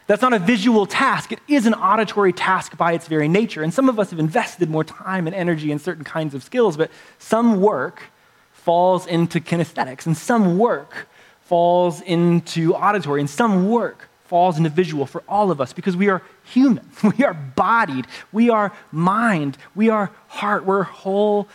that's 0.06 0.22
not 0.22 0.32
a 0.32 0.38
visual 0.38 0.86
task, 0.86 1.32
it 1.32 1.40
is 1.48 1.66
an 1.66 1.74
auditory 1.74 2.32
task 2.32 2.76
by 2.76 2.92
its 2.92 3.08
very 3.08 3.28
nature. 3.28 3.62
And 3.62 3.74
some 3.74 3.88
of 3.88 3.98
us 3.98 4.10
have 4.10 4.18
invested 4.18 4.70
more 4.70 4.84
time 4.84 5.26
and 5.26 5.34
energy 5.34 5.72
in 5.72 5.78
certain 5.78 6.04
kinds 6.04 6.34
of 6.34 6.42
skills, 6.42 6.76
but 6.76 6.90
some 7.18 7.60
work 7.60 8.04
falls 8.52 9.06
into 9.06 9.40
kinesthetics, 9.40 10.06
and 10.06 10.16
some 10.16 10.58
work 10.58 11.08
falls 11.42 12.00
into 12.00 12.74
auditory, 12.74 13.20
and 13.20 13.30
some 13.30 13.68
work 13.68 14.08
falls 14.26 14.58
into 14.58 14.68
visual 14.68 15.06
for 15.06 15.22
all 15.28 15.50
of 15.50 15.60
us 15.60 15.72
because 15.72 15.96
we 15.96 16.08
are 16.08 16.22
human. 16.44 16.84
We 17.16 17.24
are 17.24 17.34
bodied. 17.34 18.06
We 18.32 18.50
are 18.50 18.72
mind. 18.90 19.56
We 19.74 19.88
are 19.88 20.10
heart. 20.28 20.64
We're 20.64 20.82
whole 20.82 21.48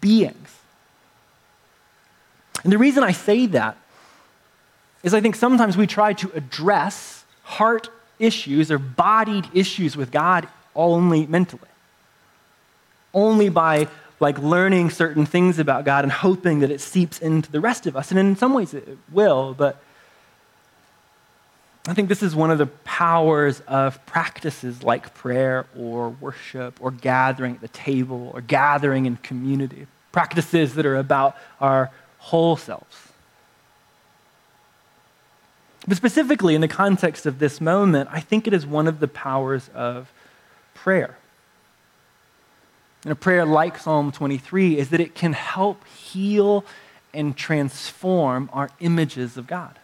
beings. 0.00 0.48
And 2.62 2.72
the 2.72 2.78
reason 2.78 3.02
I 3.02 3.12
say 3.12 3.46
that 3.46 3.76
is 5.02 5.14
I 5.14 5.20
think 5.20 5.36
sometimes 5.36 5.76
we 5.76 5.86
try 5.86 6.12
to 6.14 6.30
address 6.34 7.17
heart 7.48 7.88
issues 8.18 8.70
or 8.70 8.78
bodied 8.78 9.48
issues 9.54 9.96
with 9.96 10.12
God 10.12 10.46
only 10.76 11.26
mentally. 11.26 11.62
Only 13.14 13.48
by 13.48 13.88
like 14.20 14.38
learning 14.38 14.90
certain 14.90 15.24
things 15.24 15.58
about 15.58 15.84
God 15.84 16.04
and 16.04 16.12
hoping 16.12 16.60
that 16.60 16.70
it 16.70 16.80
seeps 16.80 17.18
into 17.20 17.50
the 17.50 17.60
rest 17.60 17.86
of 17.86 17.96
us. 17.96 18.10
And 18.10 18.20
in 18.20 18.36
some 18.36 18.52
ways 18.52 18.74
it 18.74 18.98
will, 19.10 19.54
but 19.54 19.82
I 21.86 21.94
think 21.94 22.10
this 22.10 22.22
is 22.22 22.36
one 22.36 22.50
of 22.50 22.58
the 22.58 22.66
powers 22.66 23.60
of 23.66 24.04
practices 24.04 24.82
like 24.82 25.14
prayer 25.14 25.64
or 25.78 26.10
worship 26.10 26.76
or 26.82 26.90
gathering 26.90 27.54
at 27.54 27.60
the 27.62 27.68
table 27.68 28.30
or 28.34 28.42
gathering 28.42 29.06
in 29.06 29.16
community. 29.16 29.86
Practices 30.12 30.74
that 30.74 30.84
are 30.84 30.96
about 30.96 31.36
our 31.62 31.90
whole 32.18 32.56
selves. 32.56 33.07
But 35.88 35.96
specifically, 35.96 36.54
in 36.54 36.60
the 36.60 36.68
context 36.68 37.24
of 37.24 37.38
this 37.38 37.62
moment, 37.62 38.10
I 38.12 38.20
think 38.20 38.46
it 38.46 38.52
is 38.52 38.66
one 38.66 38.86
of 38.86 39.00
the 39.00 39.08
powers 39.08 39.70
of 39.74 40.12
prayer. 40.74 41.16
And 43.04 43.12
a 43.12 43.16
prayer 43.16 43.46
like 43.46 43.78
Psalm 43.78 44.12
23 44.12 44.76
is 44.76 44.90
that 44.90 45.00
it 45.00 45.14
can 45.14 45.32
help 45.32 45.86
heal 45.86 46.66
and 47.14 47.34
transform 47.34 48.50
our 48.52 48.68
images 48.80 49.38
of 49.38 49.46
God. 49.46 49.78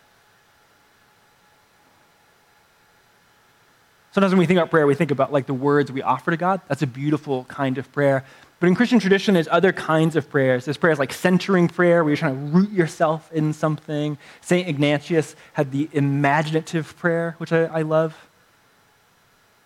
Sometimes 4.12 4.33
when 4.33 4.40
we 4.40 4.47
think 4.47 4.59
about 4.59 4.71
prayer, 4.71 4.87
we 4.87 4.95
think 4.95 5.11
about 5.11 5.33
like 5.33 5.47
the 5.47 5.55
words 5.55 5.90
we 5.90 6.03
offer 6.03 6.31
to 6.31 6.37
God. 6.37 6.61
That's 6.69 6.83
a 6.83 6.87
beautiful 6.87 7.45
kind 7.45 7.79
of 7.79 7.90
prayer. 7.93 8.27
But 8.64 8.68
in 8.68 8.77
Christian 8.77 8.98
tradition, 8.98 9.35
there's 9.35 9.46
other 9.50 9.74
kinds 9.74 10.16
of 10.16 10.31
prayers. 10.31 10.64
There's 10.64 10.79
prayers 10.79 10.98
like 10.98 11.12
centering 11.12 11.68
prayer, 11.68 12.03
where 12.03 12.11
you're 12.11 12.16
trying 12.16 12.50
to 12.50 12.57
root 12.57 12.70
yourself 12.70 13.31
in 13.31 13.53
something. 13.53 14.16
St. 14.40 14.66
Ignatius 14.66 15.37
had 15.53 15.70
the 15.70 15.87
imaginative 15.92 16.96
prayer, 16.96 17.35
which 17.37 17.53
I, 17.53 17.64
I 17.64 17.83
love. 17.83 18.16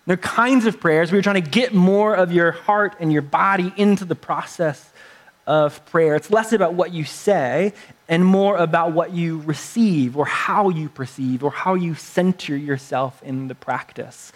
There 0.07 0.15
are 0.15 0.17
kinds 0.17 0.67
of 0.67 0.81
prayers 0.81 1.13
where 1.13 1.19
you're 1.19 1.23
trying 1.23 1.41
to 1.41 1.49
get 1.49 1.73
more 1.73 2.17
of 2.17 2.33
your 2.33 2.51
heart 2.51 2.97
and 2.99 3.13
your 3.13 3.23
body 3.23 3.73
into 3.77 4.05
the 4.05 4.17
process 4.17 4.91
of 5.47 5.87
prayer. 5.87 6.17
It's 6.17 6.33
less 6.33 6.53
about 6.53 6.75
what 6.75 6.93
you 6.93 7.05
say 7.05 7.75
and 8.09 8.25
more 8.25 8.57
about 8.57 8.95
what 8.95 9.13
you 9.13 9.43
receive 9.43 10.17
or 10.17 10.27
how 10.27 10.71
you 10.71 10.89
perceive 10.89 11.45
or 11.45 11.53
how 11.53 11.75
you 11.75 11.95
center 11.95 12.57
yourself 12.57 13.23
in 13.23 13.47
the 13.47 13.55
practice. 13.55 14.33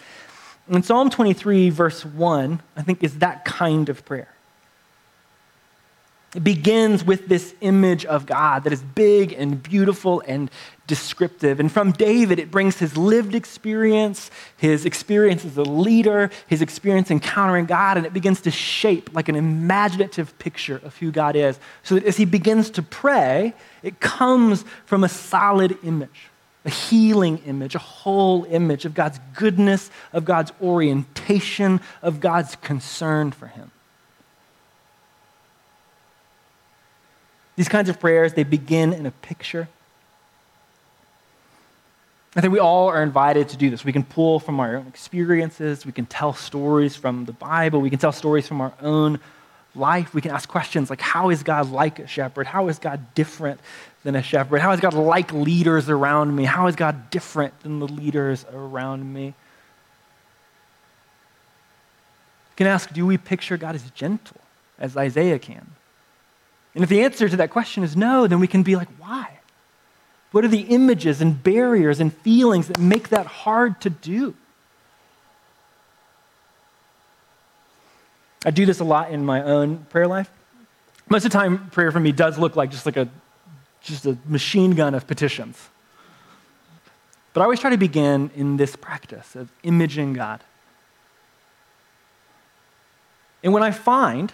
And 0.69 0.85
Psalm 0.85 1.09
23, 1.09 1.69
verse 1.69 2.05
1, 2.05 2.61
I 2.77 2.81
think, 2.81 3.03
is 3.03 3.17
that 3.17 3.43
kind 3.43 3.89
of 3.89 4.05
prayer. 4.05 4.32
It 6.35 6.43
begins 6.43 7.03
with 7.03 7.27
this 7.27 7.53
image 7.61 8.05
of 8.05 8.25
God 8.25 8.63
that 8.63 8.73
is 8.73 8.81
big 8.81 9.33
and 9.33 9.61
beautiful 9.61 10.23
and 10.25 10.49
descriptive. 10.87 11.59
And 11.59 11.71
from 11.71 11.91
David, 11.91 12.39
it 12.39 12.49
brings 12.49 12.77
his 12.77 12.97
lived 12.97 13.35
experience, 13.35 14.31
his 14.57 14.85
experience 14.85 15.45
as 15.45 15.57
a 15.57 15.63
leader, 15.63 16.31
his 16.47 16.61
experience 16.61 17.11
encountering 17.11 17.65
God, 17.65 17.97
and 17.97 18.05
it 18.05 18.13
begins 18.13 18.41
to 18.41 18.51
shape 18.51 19.13
like 19.13 19.29
an 19.29 19.35
imaginative 19.35 20.37
picture 20.39 20.81
of 20.83 20.97
who 20.97 21.11
God 21.11 21.35
is. 21.35 21.59
So 21.83 21.95
that 21.95 22.05
as 22.05 22.17
he 22.17 22.25
begins 22.25 22.71
to 22.71 22.81
pray, 22.81 23.53
it 23.83 23.99
comes 23.99 24.65
from 24.85 25.03
a 25.03 25.09
solid 25.09 25.77
image, 25.83 26.29
a 26.65 26.71
healing 26.71 27.37
image, 27.45 27.75
a 27.75 27.79
whole 27.79 28.45
image 28.45 28.85
of 28.85 28.95
God's 28.95 29.19
goodness, 29.35 29.91
of 30.11 30.25
God's 30.25 30.51
orientation, 30.61 31.79
of 32.01 32.19
God's 32.19 32.55
concern 32.55 33.31
for 33.31 33.47
him. 33.47 33.69
These 37.55 37.69
kinds 37.69 37.89
of 37.89 37.99
prayers, 37.99 38.33
they 38.33 38.43
begin 38.43 38.93
in 38.93 39.05
a 39.05 39.11
picture. 39.11 39.67
I 42.35 42.41
think 42.41 42.51
we 42.51 42.59
all 42.59 42.87
are 42.89 43.03
invited 43.03 43.49
to 43.49 43.57
do 43.57 43.69
this. 43.69 43.85
We 43.85 43.93
can 43.93 44.03
pull 44.03 44.39
from 44.39 44.59
our 44.59 44.77
own 44.77 44.87
experiences, 44.87 45.85
we 45.85 45.91
can 45.91 46.07
tell 46.07 46.33
stories 46.33 46.95
from 46.95 47.25
the 47.25 47.33
Bible, 47.33 47.79
we 47.79 47.91
can 47.91 47.99
tell 47.99 48.11
stories 48.11 48.47
from 48.47 48.59
our 48.59 48.73
own 48.81 49.19
life. 49.75 50.13
We 50.13 50.21
can 50.21 50.31
ask 50.31 50.47
questions 50.47 50.89
like 50.89 51.01
how 51.01 51.29
is 51.29 51.43
God 51.43 51.71
like 51.71 51.99
a 51.99 52.07
shepherd? 52.07 52.47
How 52.47 52.67
is 52.67 52.79
God 52.79 53.13
different 53.15 53.59
than 54.03 54.15
a 54.15 54.23
shepherd? 54.23 54.59
How 54.61 54.71
is 54.71 54.79
God 54.79 54.93
like 54.93 55.31
leaders 55.33 55.89
around 55.89 56.35
me? 56.35 56.43
How 56.43 56.67
is 56.67 56.75
God 56.75 57.09
different 57.09 57.59
than 57.61 57.79
the 57.79 57.87
leaders 57.87 58.45
around 58.53 59.13
me? 59.13 59.25
You 59.25 59.33
can 62.55 62.67
ask, 62.67 62.93
do 62.93 63.05
we 63.05 63.17
picture 63.17 63.57
God 63.57 63.73
as 63.75 63.89
gentle, 63.91 64.39
as 64.77 64.95
Isaiah 64.95 65.39
can? 65.39 65.71
And 66.75 66.83
if 66.83 66.89
the 66.89 67.03
answer 67.03 67.29
to 67.29 67.37
that 67.37 67.51
question 67.51 67.83
is 67.83 67.95
no, 67.95 68.27
then 68.27 68.39
we 68.39 68.47
can 68.47 68.63
be 68.63 68.75
like, 68.75 68.89
why? 68.97 69.39
What 70.31 70.43
are 70.43 70.47
the 70.47 70.61
images 70.61 71.21
and 71.21 71.41
barriers 71.41 71.99
and 71.99 72.11
feelings 72.11 72.67
that 72.67 72.79
make 72.79 73.09
that 73.09 73.27
hard 73.27 73.79
to 73.81 73.89
do? 73.89 74.33
I 78.45 78.51
do 78.51 78.65
this 78.65 78.79
a 78.79 78.83
lot 78.83 79.11
in 79.11 79.23
my 79.23 79.41
own 79.43 79.85
prayer 79.89 80.07
life. 80.07 80.29
Most 81.09 81.25
of 81.25 81.31
the 81.31 81.37
time, 81.37 81.69
prayer 81.69 81.91
for 81.91 81.99
me 81.99 82.11
does 82.11 82.37
look 82.37 82.55
like 82.55 82.71
just 82.71 82.85
like 82.85 82.97
a 82.97 83.07
just 83.81 84.05
a 84.05 84.17
machine 84.25 84.71
gun 84.71 84.95
of 84.95 85.05
petitions. 85.05 85.69
But 87.33 87.41
I 87.41 87.43
always 87.43 87.59
try 87.59 87.69
to 87.69 87.77
begin 87.77 88.31
in 88.35 88.57
this 88.57 88.75
practice 88.75 89.35
of 89.35 89.51
imaging 89.63 90.13
God. 90.13 90.41
And 93.43 93.51
when 93.51 93.61
I 93.61 93.71
find 93.71 94.31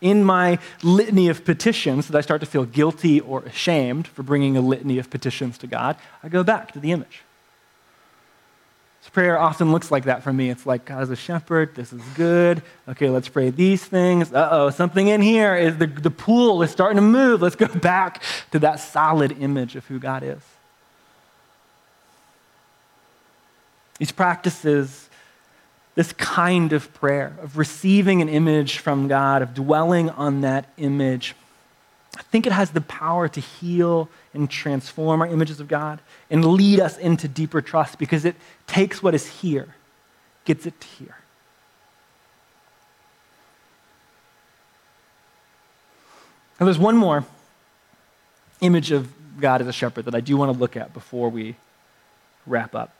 in 0.00 0.24
my 0.24 0.58
litany 0.82 1.28
of 1.28 1.44
petitions 1.44 2.08
that 2.08 2.16
I 2.16 2.20
start 2.20 2.40
to 2.40 2.46
feel 2.46 2.64
guilty 2.64 3.20
or 3.20 3.42
ashamed 3.42 4.06
for 4.06 4.22
bringing 4.22 4.56
a 4.56 4.60
litany 4.60 4.98
of 4.98 5.10
petitions 5.10 5.58
to 5.58 5.66
God, 5.66 5.96
I 6.22 6.28
go 6.28 6.42
back 6.42 6.72
to 6.72 6.78
the 6.78 6.92
image. 6.92 7.22
Prayer 9.12 9.38
often 9.38 9.72
looks 9.72 9.90
like 9.90 10.04
that 10.04 10.22
for 10.22 10.32
me. 10.32 10.50
It's 10.50 10.66
like, 10.66 10.84
God 10.84 11.02
is 11.02 11.10
a 11.10 11.16
shepherd. 11.16 11.74
This 11.74 11.92
is 11.92 12.00
good. 12.14 12.62
Okay, 12.88 13.10
let's 13.10 13.28
pray 13.28 13.50
these 13.50 13.84
things. 13.84 14.32
Uh 14.32 14.48
oh, 14.52 14.70
something 14.70 15.08
in 15.08 15.20
here 15.20 15.56
is 15.56 15.78
the, 15.78 15.88
the 15.88 16.12
pool 16.12 16.62
is 16.62 16.70
starting 16.70 16.96
to 16.96 17.02
move. 17.02 17.42
Let's 17.42 17.56
go 17.56 17.66
back 17.74 18.22
to 18.52 18.60
that 18.60 18.76
solid 18.76 19.32
image 19.40 19.74
of 19.74 19.84
who 19.86 19.98
God 19.98 20.22
is. 20.22 20.38
These 23.98 24.12
practices 24.12 25.09
this 26.00 26.14
kind 26.14 26.72
of 26.72 26.90
prayer, 26.94 27.36
of 27.42 27.58
receiving 27.58 28.22
an 28.22 28.28
image 28.30 28.78
from 28.78 29.06
God, 29.06 29.42
of 29.42 29.52
dwelling 29.52 30.08
on 30.08 30.40
that 30.40 30.64
image, 30.78 31.34
I 32.16 32.22
think 32.22 32.46
it 32.46 32.54
has 32.54 32.70
the 32.70 32.80
power 32.80 33.28
to 33.28 33.38
heal 33.38 34.08
and 34.32 34.48
transform 34.48 35.20
our 35.20 35.26
images 35.26 35.60
of 35.60 35.68
God 35.68 35.98
and 36.30 36.42
lead 36.42 36.80
us 36.80 36.96
into 36.96 37.28
deeper 37.28 37.60
trust 37.60 37.98
because 37.98 38.24
it 38.24 38.34
takes 38.66 39.02
what 39.02 39.14
is 39.14 39.26
here, 39.26 39.74
gets 40.46 40.64
it 40.64 40.72
here. 40.98 41.16
And 46.58 46.66
there's 46.66 46.78
one 46.78 46.96
more 46.96 47.26
image 48.62 48.90
of 48.90 49.12
God 49.38 49.60
as 49.60 49.66
a 49.66 49.72
shepherd 49.74 50.06
that 50.06 50.14
I 50.14 50.20
do 50.20 50.38
want 50.38 50.50
to 50.50 50.58
look 50.58 50.78
at 50.78 50.94
before 50.94 51.28
we 51.28 51.56
wrap 52.46 52.74
up. 52.74 52.94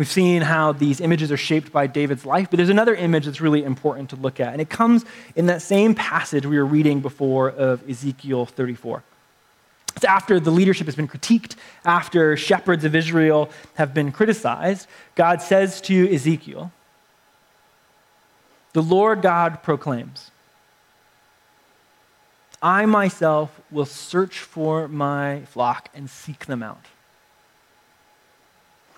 We've 0.00 0.08
seen 0.08 0.40
how 0.40 0.72
these 0.72 0.98
images 1.02 1.30
are 1.30 1.36
shaped 1.36 1.72
by 1.72 1.86
David's 1.86 2.24
life, 2.24 2.48
but 2.48 2.56
there's 2.56 2.70
another 2.70 2.94
image 2.94 3.26
that's 3.26 3.42
really 3.42 3.62
important 3.62 4.08
to 4.08 4.16
look 4.16 4.40
at, 4.40 4.54
and 4.54 4.62
it 4.62 4.70
comes 4.70 5.04
in 5.36 5.44
that 5.48 5.60
same 5.60 5.94
passage 5.94 6.46
we 6.46 6.56
were 6.56 6.64
reading 6.64 7.00
before 7.00 7.50
of 7.50 7.86
Ezekiel 7.86 8.46
34. 8.46 9.02
It's 9.96 10.04
after 10.06 10.40
the 10.40 10.50
leadership 10.50 10.86
has 10.86 10.96
been 10.96 11.06
critiqued, 11.06 11.54
after 11.84 12.34
shepherds 12.34 12.86
of 12.86 12.94
Israel 12.94 13.50
have 13.74 13.92
been 13.92 14.10
criticized, 14.10 14.88
God 15.16 15.42
says 15.42 15.82
to 15.82 16.10
Ezekiel, 16.10 16.72
The 18.72 18.82
Lord 18.82 19.20
God 19.20 19.62
proclaims, 19.62 20.30
I 22.62 22.86
myself 22.86 23.60
will 23.70 23.84
search 23.84 24.38
for 24.38 24.88
my 24.88 25.42
flock 25.44 25.90
and 25.94 26.08
seek 26.08 26.46
them 26.46 26.62
out. 26.62 26.86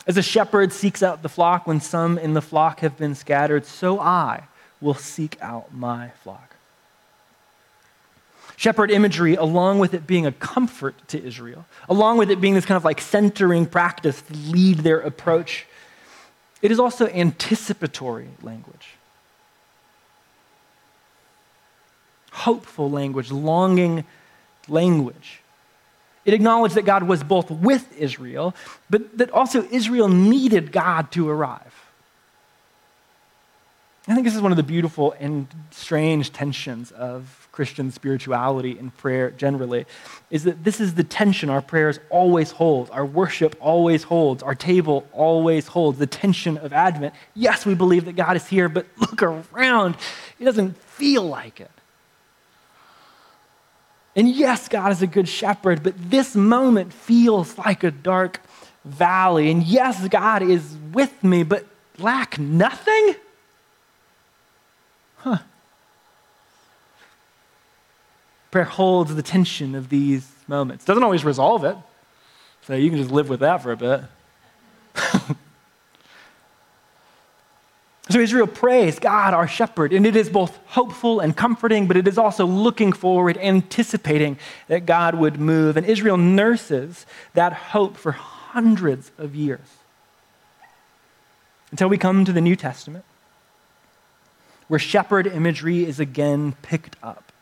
As 0.06 0.16
a 0.16 0.22
shepherd 0.22 0.72
seeks 0.72 1.02
out 1.02 1.22
the 1.22 1.28
flock 1.28 1.66
when 1.66 1.80
some 1.80 2.18
in 2.18 2.34
the 2.34 2.42
flock 2.42 2.80
have 2.80 2.96
been 2.96 3.14
scattered, 3.14 3.64
so 3.66 4.00
I 4.00 4.44
will 4.80 4.94
seek 4.94 5.38
out 5.40 5.72
my 5.72 6.10
flock. 6.24 6.56
Shepherd 8.56 8.90
imagery, 8.90 9.34
along 9.34 9.78
with 9.78 9.94
it 9.94 10.06
being 10.06 10.26
a 10.26 10.32
comfort 10.32 10.94
to 11.08 11.22
Israel, 11.22 11.64
along 11.88 12.18
with 12.18 12.30
it 12.30 12.40
being 12.40 12.54
this 12.54 12.64
kind 12.64 12.76
of 12.76 12.84
like 12.84 13.00
centering 13.00 13.66
practice 13.66 14.22
to 14.22 14.34
lead 14.34 14.78
their 14.78 15.00
approach, 15.00 15.66
it 16.62 16.70
is 16.70 16.78
also 16.78 17.08
anticipatory 17.08 18.28
language. 18.42 18.90
Hopeful 22.30 22.90
language, 22.90 23.30
longing 23.30 24.04
language. 24.68 25.41
It 26.24 26.34
acknowledged 26.34 26.76
that 26.76 26.84
God 26.84 27.02
was 27.02 27.22
both 27.24 27.50
with 27.50 27.98
Israel, 27.98 28.54
but 28.88 29.18
that 29.18 29.30
also 29.30 29.64
Israel 29.70 30.08
needed 30.08 30.72
God 30.72 31.10
to 31.12 31.28
arrive. 31.28 31.74
I 34.08 34.14
think 34.14 34.24
this 34.24 34.34
is 34.34 34.42
one 34.42 34.50
of 34.50 34.56
the 34.56 34.64
beautiful 34.64 35.14
and 35.20 35.46
strange 35.70 36.32
tensions 36.32 36.90
of 36.90 37.48
Christian 37.52 37.92
spirituality 37.92 38.78
and 38.78 38.96
prayer 38.96 39.30
generally, 39.30 39.84
is 40.30 40.44
that 40.44 40.64
this 40.64 40.80
is 40.80 40.94
the 40.94 41.04
tension 41.04 41.50
our 41.50 41.60
prayers 41.60 42.00
always 42.08 42.50
hold, 42.52 42.90
our 42.90 43.04
worship 43.04 43.54
always 43.60 44.04
holds, 44.04 44.42
our 44.42 44.54
table 44.54 45.06
always 45.12 45.68
holds, 45.68 45.98
the 45.98 46.06
tension 46.06 46.56
of 46.58 46.72
Advent. 46.72 47.14
Yes, 47.34 47.66
we 47.66 47.74
believe 47.74 48.06
that 48.06 48.16
God 48.16 48.36
is 48.36 48.46
here, 48.48 48.68
but 48.68 48.86
look 48.98 49.22
around, 49.22 49.96
it 50.40 50.44
doesn't 50.44 50.76
feel 50.78 51.22
like 51.24 51.60
it. 51.60 51.70
And 54.14 54.28
yes, 54.28 54.68
God 54.68 54.92
is 54.92 55.00
a 55.00 55.06
good 55.06 55.28
shepherd, 55.28 55.82
but 55.82 55.94
this 56.10 56.34
moment 56.34 56.92
feels 56.92 57.56
like 57.56 57.82
a 57.82 57.90
dark 57.90 58.40
valley. 58.84 59.50
And 59.50 59.62
yes, 59.62 60.06
God 60.08 60.42
is 60.42 60.76
with 60.92 61.24
me, 61.24 61.42
but 61.42 61.66
lack 61.98 62.38
nothing? 62.38 63.14
Huh. 65.16 65.38
Prayer 68.50 68.64
holds 68.64 69.14
the 69.14 69.22
tension 69.22 69.74
of 69.74 69.88
these 69.88 70.30
moments. 70.46 70.84
Doesn't 70.84 71.02
always 71.02 71.24
resolve 71.24 71.64
it, 71.64 71.76
so 72.66 72.74
you 72.74 72.90
can 72.90 72.98
just 72.98 73.10
live 73.10 73.30
with 73.30 73.40
that 73.40 73.62
for 73.62 73.72
a 73.72 73.76
bit. 73.76 74.02
So 78.10 78.18
Israel 78.18 78.48
prays 78.48 78.98
God, 78.98 79.32
our 79.32 79.46
shepherd, 79.46 79.92
and 79.92 80.04
it 80.04 80.16
is 80.16 80.28
both 80.28 80.58
hopeful 80.66 81.20
and 81.20 81.36
comforting, 81.36 81.86
but 81.86 81.96
it 81.96 82.08
is 82.08 82.18
also 82.18 82.44
looking 82.44 82.92
forward, 82.92 83.38
anticipating 83.38 84.38
that 84.66 84.86
God 84.86 85.14
would 85.14 85.38
move. 85.38 85.76
And 85.76 85.86
Israel 85.86 86.16
nurses 86.16 87.06
that 87.34 87.52
hope 87.52 87.96
for 87.96 88.12
hundreds 88.12 89.12
of 89.18 89.34
years. 89.36 89.60
until 91.72 91.88
we 91.88 91.98
come 91.98 92.24
to 92.24 92.32
the 92.32 92.40
New 92.40 92.54
Testament, 92.54 93.04
where 94.68 94.78
shepherd 94.78 95.26
imagery 95.26 95.84
is 95.84 95.98
again 95.98 96.54
picked 96.62 96.96
up. 97.02 97.32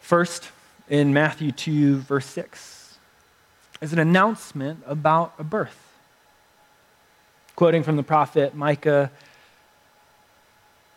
First, 0.00 0.50
in 0.90 1.14
Matthew 1.14 1.52
2, 1.52 1.98
verse 1.98 2.26
6, 2.26 2.98
is 3.80 3.92
an 3.92 3.98
announcement 3.98 4.82
about 4.86 5.32
a 5.38 5.44
birth. 5.44 5.83
Quoting 7.56 7.82
from 7.82 7.96
the 7.96 8.02
prophet 8.02 8.54
Micah, 8.54 9.10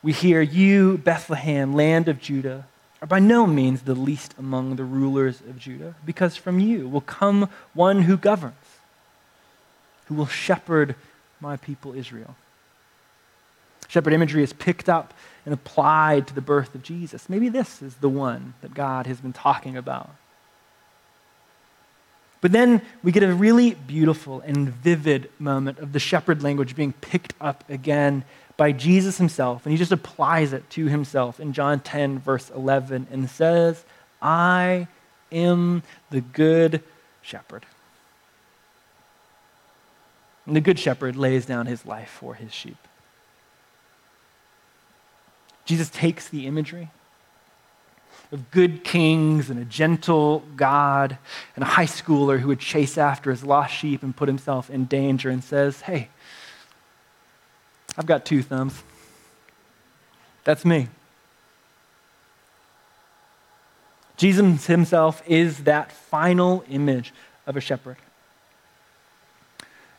we 0.02 0.12
hear, 0.12 0.41
You, 0.41 0.98
Bethlehem, 0.98 1.74
land 1.74 2.08
of 2.08 2.20
Judah, 2.20 2.67
are 3.02 3.08
by 3.08 3.20
no 3.20 3.46
means 3.46 3.82
the 3.82 3.96
least 3.96 4.34
among 4.38 4.76
the 4.76 4.84
rulers 4.84 5.41
of 5.41 5.60
Judah, 5.60 5.96
because 6.06 6.36
from 6.36 6.60
you 6.60 6.88
will 6.88 7.02
come 7.02 7.50
one 7.74 8.04
who 8.04 8.17
governs, 8.17 8.56
who 10.06 10.15
will 10.15 10.28
shepherd 10.28 10.96
my 11.39 11.58
people 11.58 11.93
Israel. 11.93 12.36
Shepherd 13.88 14.13
imagery 14.13 14.43
is 14.43 14.54
picked 14.54 14.89
up 14.89 15.13
and 15.46 15.54
applied 15.54 16.28
to 16.28 16.36
the 16.36 16.41
birth 16.41 16.76
of 16.76 16.84
Jesus. 16.84 17.30
Maybe 17.30 17.50
this 17.50 17.82
is 17.82 17.96
the 17.96 18.10
one 18.10 18.54
that 18.62 18.74
God 18.74 19.08
has 19.08 19.22
been 19.22 19.34
talking 19.34 19.78
about. 19.78 20.10
But 22.39 22.52
then 22.52 22.82
we 23.04 23.12
get 23.12 23.23
a 23.23 23.34
really 23.34 23.73
beautiful 23.73 24.41
and 24.41 24.69
vivid 24.69 25.30
moment 25.39 25.80
of 25.80 25.91
the 25.91 26.00
shepherd 26.00 26.43
language 26.43 26.76
being 26.76 26.93
picked 26.93 27.34
up 27.41 27.67
again 27.69 28.23
by 28.58 28.71
Jesus 28.71 29.17
himself, 29.17 29.65
and 29.65 29.71
he 29.71 29.78
just 29.78 29.91
applies 29.91 30.54
it 30.54 30.69
to 30.71 30.86
himself 30.88 31.39
in 31.39 31.54
John 31.54 31.80
10, 31.80 32.19
verse 32.19 32.50
11, 32.50 33.08
and 33.12 33.30
says, 33.30 33.84
I 34.21 34.88
am 35.32 35.84
the 36.10 36.21
good 36.21 36.84
shepherd. 37.21 37.65
And 40.45 40.56
the 40.56 40.62
good 40.62 40.80
shepherd 40.80 41.15
lays 41.15 41.45
down 41.45 41.65
his 41.65 41.86
life 41.86 42.10
for 42.10 42.34
his 42.34 42.54
sheep. 42.54 42.78
Jesus 45.65 45.89
takes 45.89 46.30
the 46.30 46.47
imagery 46.47 46.89
of 48.32 48.52
good 48.52 48.84
kings 48.84 49.50
and 49.50 49.60
a 49.60 49.66
gentle 49.66 50.44
God 50.56 51.18
and 51.56 51.63
a 51.63 51.68
high 51.68 51.86
schooler 51.86 52.40
who 52.40 52.50
would 52.50 52.60
chase 52.60 52.98
after 52.98 53.32
his 53.32 53.44
lost 53.44 53.74
sheep 53.74 54.04
and 54.04 54.16
put 54.16 54.28
himself 54.28 54.70
in 54.70 54.86
danger 54.86 55.30
and 55.30 55.44
says, 55.44 55.82
Hey, 55.82 56.10
I've 57.98 58.06
got 58.06 58.26
two 58.26 58.44
thumbs. 58.44 58.84
That's 60.44 60.66
me. 60.66 60.88
Jesus 64.18 64.66
himself 64.66 65.22
is 65.28 65.60
that 65.66 65.92
final 65.92 66.63
image 66.70 67.13
of 67.46 67.56
a 67.56 67.62
shepherd. 67.62 67.98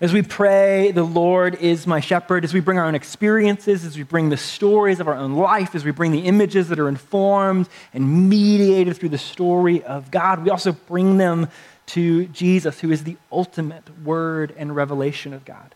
As 0.00 0.12
we 0.12 0.22
pray, 0.22 0.92
the 0.92 1.02
Lord 1.02 1.56
is 1.56 1.84
my 1.84 1.98
shepherd, 1.98 2.44
as 2.44 2.54
we 2.54 2.60
bring 2.60 2.78
our 2.78 2.84
own 2.84 2.94
experiences, 2.94 3.84
as 3.84 3.96
we 3.96 4.04
bring 4.04 4.28
the 4.28 4.36
stories 4.36 5.00
of 5.00 5.08
our 5.08 5.14
own 5.14 5.32
life, 5.32 5.74
as 5.74 5.84
we 5.84 5.90
bring 5.90 6.12
the 6.12 6.20
images 6.20 6.68
that 6.68 6.78
are 6.78 6.88
informed 6.88 7.68
and 7.92 8.28
mediated 8.28 8.96
through 8.96 9.08
the 9.08 9.18
story 9.18 9.82
of 9.82 10.12
God, 10.12 10.44
we 10.44 10.50
also 10.50 10.70
bring 10.70 11.16
them 11.16 11.48
to 11.86 12.26
Jesus, 12.26 12.78
who 12.78 12.92
is 12.92 13.02
the 13.02 13.16
ultimate 13.32 14.04
word 14.04 14.54
and 14.56 14.76
revelation 14.76 15.32
of 15.32 15.44
God. 15.44 15.74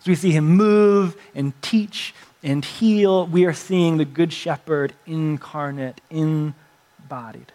As 0.00 0.06
we 0.06 0.14
see 0.14 0.30
him 0.30 0.46
move 0.46 1.16
and 1.34 1.52
teach 1.60 2.14
and 2.42 2.64
heal, 2.64 3.26
we 3.26 3.44
are 3.44 3.52
seeing 3.52 3.98
the 3.98 4.04
Good 4.06 4.32
Shepherd 4.32 4.94
incarnate, 5.06 6.00
embodied. 6.08 7.52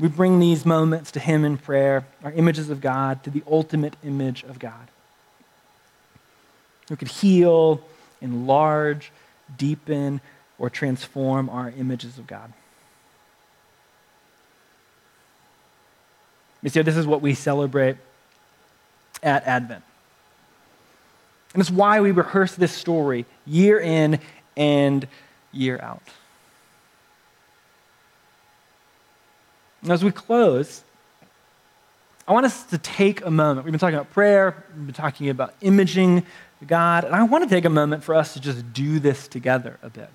We 0.00 0.08
bring 0.08 0.40
these 0.40 0.64
moments 0.64 1.10
to 1.12 1.20
Him 1.20 1.44
in 1.44 1.58
prayer, 1.58 2.06
our 2.24 2.32
images 2.32 2.70
of 2.70 2.80
God, 2.80 3.22
to 3.24 3.30
the 3.30 3.42
ultimate 3.46 3.94
image 4.02 4.42
of 4.44 4.58
God. 4.58 4.88
Who 6.88 6.96
could 6.96 7.08
heal, 7.08 7.82
enlarge, 8.22 9.12
deepen, 9.58 10.22
or 10.58 10.70
transform 10.70 11.50
our 11.50 11.72
images 11.78 12.18
of 12.18 12.26
God. 12.26 12.52
You 16.62 16.70
see, 16.70 16.82
this 16.82 16.96
is 16.96 17.06
what 17.06 17.22
we 17.22 17.34
celebrate 17.34 17.96
at 19.22 19.44
Advent. 19.44 19.84
And 21.54 21.60
it's 21.60 21.70
why 21.70 22.00
we 22.00 22.10
rehearse 22.10 22.54
this 22.54 22.72
story 22.72 23.26
year 23.46 23.78
in 23.78 24.18
and 24.56 25.06
year 25.52 25.80
out. 25.82 26.02
As 29.88 30.04
we 30.04 30.10
close, 30.10 30.82
I 32.28 32.32
want 32.32 32.44
us 32.46 32.64
to 32.64 32.78
take 32.78 33.24
a 33.24 33.30
moment. 33.30 33.64
We've 33.64 33.72
been 33.72 33.80
talking 33.80 33.96
about 33.96 34.10
prayer, 34.10 34.64
we've 34.76 34.86
been 34.86 34.94
talking 34.94 35.30
about 35.30 35.54
imaging 35.62 36.26
God, 36.66 37.04
and 37.04 37.14
I 37.14 37.22
want 37.22 37.44
to 37.44 37.50
take 37.50 37.64
a 37.64 37.70
moment 37.70 38.04
for 38.04 38.14
us 38.14 38.34
to 38.34 38.40
just 38.40 38.72
do 38.72 38.98
this 38.98 39.26
together 39.26 39.78
a 39.82 39.88
bit. 39.88 40.10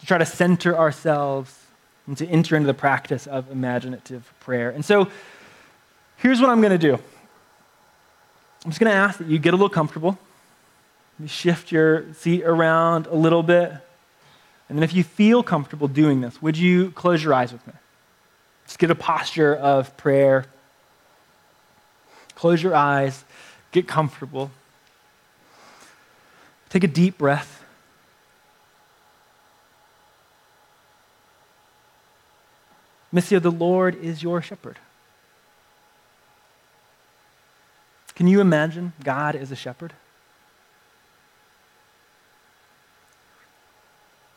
To 0.00 0.06
try 0.06 0.18
to 0.18 0.26
center 0.26 0.76
ourselves 0.76 1.58
and 2.06 2.16
to 2.18 2.26
enter 2.26 2.54
into 2.54 2.66
the 2.66 2.74
practice 2.74 3.26
of 3.26 3.50
imaginative 3.50 4.32
prayer. 4.40 4.68
And 4.68 4.84
so 4.84 5.08
here's 6.18 6.40
what 6.40 6.50
I'm 6.50 6.60
going 6.60 6.78
to 6.78 6.78
do 6.78 6.94
I'm 6.94 8.70
just 8.70 8.78
going 8.78 8.92
to 8.92 8.96
ask 8.96 9.18
that 9.18 9.28
you 9.28 9.38
get 9.38 9.54
a 9.54 9.56
little 9.56 9.70
comfortable. 9.70 10.18
You 11.18 11.28
shift 11.28 11.72
your 11.72 12.12
seat 12.14 12.44
around 12.44 13.06
a 13.06 13.14
little 13.14 13.42
bit. 13.42 13.72
And 14.68 14.78
then, 14.78 14.82
if 14.82 14.94
you 14.94 15.04
feel 15.04 15.42
comfortable 15.42 15.88
doing 15.88 16.20
this, 16.20 16.40
would 16.40 16.56
you 16.56 16.90
close 16.92 17.22
your 17.22 17.34
eyes 17.34 17.52
with 17.52 17.66
me? 17.66 17.74
Just 18.66 18.78
get 18.78 18.90
a 18.90 18.94
posture 18.94 19.54
of 19.54 19.96
prayer. 19.96 20.46
Close 22.34 22.62
your 22.62 22.74
eyes, 22.74 23.24
get 23.72 23.86
comfortable. 23.86 24.50
Take 26.70 26.84
a 26.84 26.88
deep 26.88 27.18
breath. 27.18 27.62
Missio, 33.14 33.40
the 33.40 33.50
Lord 33.50 33.94
is 33.94 34.24
your 34.24 34.42
shepherd. 34.42 34.78
Can 38.16 38.26
you 38.26 38.40
imagine 38.40 38.92
God 39.02 39.36
as 39.36 39.52
a 39.52 39.56
shepherd? 39.56 39.92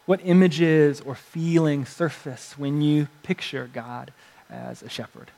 What 0.08 0.22
images 0.24 1.02
or 1.02 1.16
feelings 1.16 1.90
surface 1.90 2.58
when 2.58 2.82
you 2.82 3.10
picture 3.24 3.70
God 3.72 4.12
as 4.50 4.82
a 4.82 4.88
shepherd? 4.88 5.32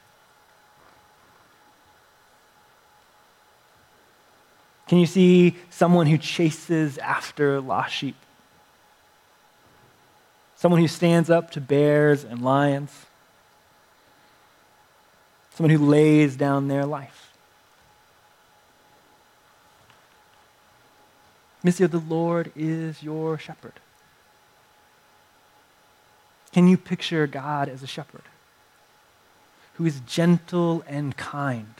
Can 4.88 5.00
you 5.00 5.08
see 5.08 5.56
someone 5.72 6.06
who 6.06 6.20
chases 6.20 7.00
after 7.00 7.60
lost 7.60 7.96
sheep? 7.96 8.16
Someone 10.56 10.80
who 10.80 10.88
stands 10.88 11.32
up 11.32 11.50
to 11.52 11.62
bears 11.62 12.24
and 12.24 12.44
lions? 12.44 13.08
Someone 15.56 15.76
who 15.76 15.84
lays 15.84 16.36
down 16.36 16.68
their 16.68 16.86
life? 16.86 17.32
Missio, 21.66 21.90
the 21.90 21.98
Lord 21.98 22.52
is 22.56 23.02
your 23.02 23.40
shepherd. 23.40 23.74
Can 26.52 26.68
you 26.68 26.78
picture 26.78 27.28
God 27.28 27.70
as 27.70 27.84
a 27.84 27.88
shepherd 27.88 28.24
who 29.76 29.86
is 29.86 30.02
gentle 30.02 30.84
and 30.88 31.16
kind? 31.16 31.76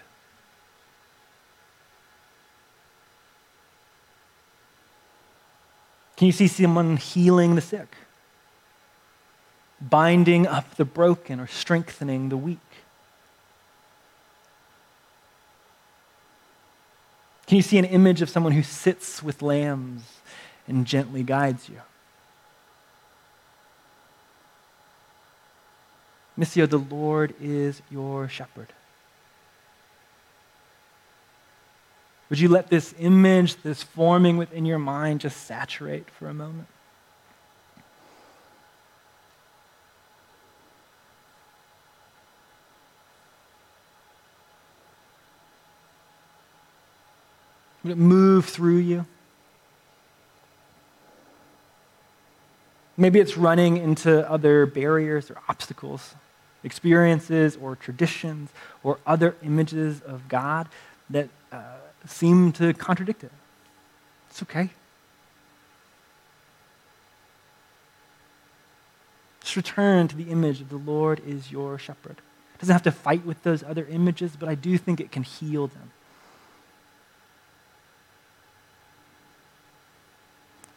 Can 6.16 6.26
you 6.26 6.32
see 6.34 6.48
someone 6.48 6.98
healing 6.98 7.56
the 7.56 7.62
sick, 7.62 7.96
binding 9.82 10.46
up 10.46 10.76
the 10.76 10.84
broken, 10.84 11.40
or 11.40 11.48
strengthening 11.48 12.28
the 12.28 12.38
weak? 12.38 12.60
Can 17.48 17.56
you 17.56 17.62
see 17.62 17.78
an 17.78 17.86
image 17.86 18.22
of 18.22 18.30
someone 18.30 18.52
who 18.52 18.62
sits 18.62 19.24
with 19.24 19.42
lambs 19.42 20.04
and 20.68 20.86
gently 20.86 21.24
guides 21.24 21.68
you? 21.70 21.82
Missio, 26.40 26.70
the 26.70 26.78
Lord 26.78 27.36
is 27.42 27.82
your 27.92 28.30
shepherd. 28.30 28.68
Would 32.30 32.40
you 32.40 32.48
let 32.48 32.70
this 32.70 32.96
image, 32.98 33.58
this 33.58 33.84
forming 33.84 34.38
within 34.38 34.66
your 34.66 34.80
mind, 34.80 35.20
just 35.20 35.46
saturate 35.46 36.10
for 36.10 36.30
a 36.30 36.34
moment? 36.34 36.68
Would 47.84 47.92
it 47.92 47.98
move 47.98 48.46
through 48.46 48.78
you? 48.78 49.06
Maybe 52.96 53.20
it's 53.20 53.36
running 53.36 53.76
into 53.76 54.30
other 54.30 54.66
barriers 54.66 55.30
or 55.30 55.38
obstacles 55.50 56.14
experiences 56.64 57.58
or 57.62 57.76
traditions 57.76 58.50
or 58.84 59.00
other 59.06 59.36
images 59.44 60.02
of 60.02 60.28
God 60.28 60.68
that 61.10 61.30
uh, 61.52 61.78
seem 62.06 62.52
to 62.54 62.74
contradict 62.74 63.24
it. 63.24 63.32
It's 64.30 64.44
okay. 64.44 64.70
Just 69.42 69.56
return 69.56 70.08
to 70.08 70.16
the 70.16 70.30
image 70.30 70.62
of 70.62 70.70
the 70.70 70.78
Lord 70.78 71.22
is 71.26 71.52
your 71.52 71.80
shepherd. 71.80 72.18
It 72.54 72.60
doesn't 72.60 72.74
have 72.74 72.84
to 72.84 72.92
fight 72.92 73.26
with 73.26 73.42
those 73.44 73.64
other 73.64 73.88
images, 73.90 74.34
but 74.38 74.50
I 74.50 74.56
do 74.56 74.78
think 74.78 75.00
it 75.00 75.12
can 75.12 75.24
heal 75.24 75.68
them. 75.68 75.92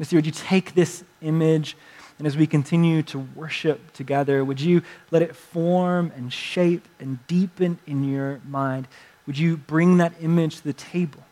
Missio, 0.00 0.14
would 0.14 0.26
you 0.26 0.32
take 0.32 0.74
this 0.74 1.04
image 1.20 1.76
and 2.22 2.26
as 2.28 2.36
we 2.36 2.46
continue 2.46 3.02
to 3.02 3.18
worship 3.18 3.92
together, 3.94 4.44
would 4.44 4.60
you 4.60 4.82
let 5.10 5.22
it 5.22 5.34
form 5.34 6.12
and 6.14 6.32
shape 6.32 6.86
and 7.00 7.18
deepen 7.26 7.80
in 7.84 8.08
your 8.08 8.40
mind? 8.46 8.86
Would 9.26 9.36
you 9.36 9.56
bring 9.56 9.96
that 9.96 10.12
image 10.20 10.58
to 10.58 10.62
the 10.62 10.72
table? 10.72 11.24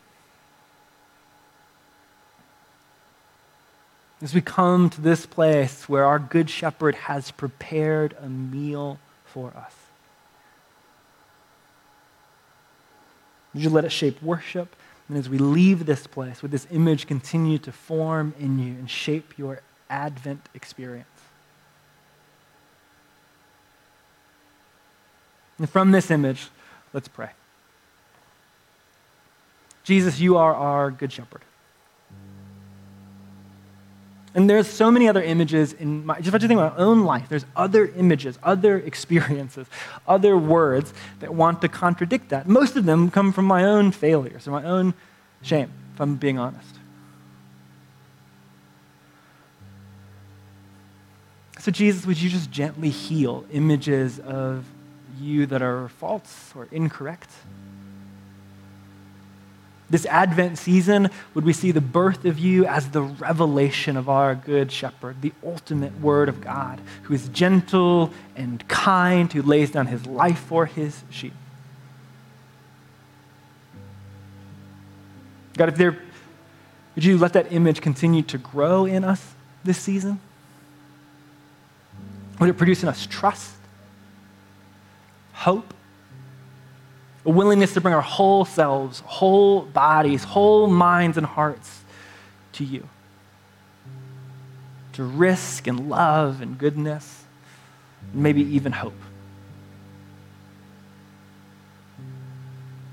As 4.21 4.35
we 4.35 4.41
come 4.41 4.91
to 4.91 5.01
this 5.01 5.27
place 5.27 5.89
where 5.89 6.05
our 6.05 6.19
Good 6.19 6.51
Shepherd 6.51 6.97
has 6.97 7.31
prepared 7.31 8.17
a 8.21 8.29
meal 8.29 8.99
for 9.25 9.53
us, 9.57 9.77
would 13.55 13.63
you 13.63 13.71
let 13.71 13.85
it 13.85 13.93
shape 13.93 14.21
worship? 14.21 14.75
And 15.09 15.17
as 15.17 15.29
we 15.29 15.39
leave 15.39 15.87
this 15.87 16.09
place, 16.09 16.43
would 16.43 16.51
this 16.51 16.67
image 16.73 17.07
continue 17.07 17.59
to 17.59 17.71
form 17.71 18.35
in 18.41 18.59
you 18.59 18.73
and 18.73 18.91
shape 18.91 19.39
your 19.39 19.61
Advent 19.91 20.49
experience? 20.55 21.07
And 25.59 25.69
from 25.69 25.93
this 25.93 26.11
image, 26.11 26.49
let's 26.95 27.09
pray. 27.09 27.31
Jesus, 29.85 30.19
you 30.19 30.39
are 30.39 30.55
our 30.55 30.91
Good 30.91 31.13
Shepherd. 31.13 31.43
And 34.35 34.49
there's 34.49 34.69
so 34.69 34.91
many 34.91 35.09
other 35.09 35.23
images 35.23 35.73
in 35.73 36.07
my, 36.07 36.21
just 36.21 36.35
if 36.35 36.41
think 36.41 36.53
about 36.53 36.79
my 36.79 36.85
own 36.85 37.05
life, 37.05 37.29
there's 37.29 37.45
other 37.57 37.89
images, 37.89 38.39
other 38.43 38.79
experiences, 38.91 39.67
other 40.07 40.39
words 40.39 40.95
that 41.19 41.35
want 41.35 41.61
to 41.63 41.69
contradict 41.69 42.29
that. 42.31 42.49
Most 42.49 42.77
of 42.77 42.85
them 42.85 43.11
come 43.11 43.33
from 43.33 43.45
my 43.45 43.65
own 43.65 43.91
failures 43.91 44.47
or 44.47 44.53
my 44.53 44.65
own 44.65 44.95
shame, 45.43 45.71
if 45.95 46.01
I'm 46.01 46.17
being 46.17 46.39
honest. 46.39 46.80
So, 51.61 51.71
Jesus, 51.71 52.07
would 52.07 52.21
you 52.21 52.31
just 52.31 52.51
gently 52.51 52.89
heal 52.89 53.45
images 53.53 54.19
of 54.19 54.65
you 55.21 55.45
that 55.45 55.61
are 55.61 55.89
false 55.89 56.53
or 56.57 56.67
incorrect? 56.73 57.29
This 59.91 60.07
Advent 60.07 60.57
season, 60.57 61.11
would 61.35 61.45
we 61.45 61.53
see 61.53 61.71
the 61.71 61.83
birth 61.83 62.25
of 62.25 62.39
you 62.39 62.65
as 62.65 62.89
the 62.89 63.03
revelation 63.03 63.99
of 63.99 64.09
our 64.09 64.35
good 64.35 64.73
shepherd, 64.73 65.21
the 65.21 65.35
ultimate 65.45 66.01
word 66.01 66.31
of 66.31 66.41
God, 66.41 66.81
who 67.03 67.13
is 67.13 67.29
gentle 67.29 68.11
and 68.37 68.67
kind, 68.67 69.31
who 69.31 69.43
lays 69.43 69.71
down 69.71 69.87
his 69.87 70.07
life 70.07 70.39
for 70.39 70.65
his 70.65 71.03
sheep? 71.11 71.35
God, 75.59 75.69
if 75.69 75.77
there, 75.77 75.99
would 76.95 77.05
you 77.05 77.19
let 77.19 77.35
that 77.35 77.53
image 77.53 77.83
continue 77.83 78.23
to 78.23 78.39
grow 78.39 78.87
in 78.87 79.05
us 79.05 79.35
this 79.63 79.77
season? 79.77 80.21
Would 82.41 82.49
it 82.49 82.57
produce 82.57 82.83
in 82.83 82.89
us 82.89 83.07
trust, 83.07 83.55
hope, 85.33 85.75
a 87.25 87.31
willingness 87.31 87.75
to 87.75 87.83
bring 87.83 87.95
our 87.95 88.01
whole 88.01 88.47
selves, 88.47 89.01
whole 89.01 89.61
bodies, 89.63 90.25
whole 90.25 90.67
minds 90.67 91.19
and 91.19 91.27
hearts 91.27 91.83
to 92.55 92.65
you. 92.65 92.89
To 94.95 95.05
risk 95.05 95.67
and 95.67 95.91
love 95.91 96.41
and 96.41 96.57
goodness, 96.57 97.25
and 98.13 98.23
maybe 98.23 98.43
even 98.43 98.73
hope. 98.73 98.95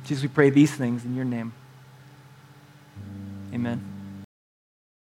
Jesus, 0.03 0.23
we 0.23 0.29
pray 0.29 0.49
these 0.49 0.73
things 0.73 1.05
in 1.05 1.15
your 1.15 1.25
name. 1.25 1.53
Amen. 3.53 3.86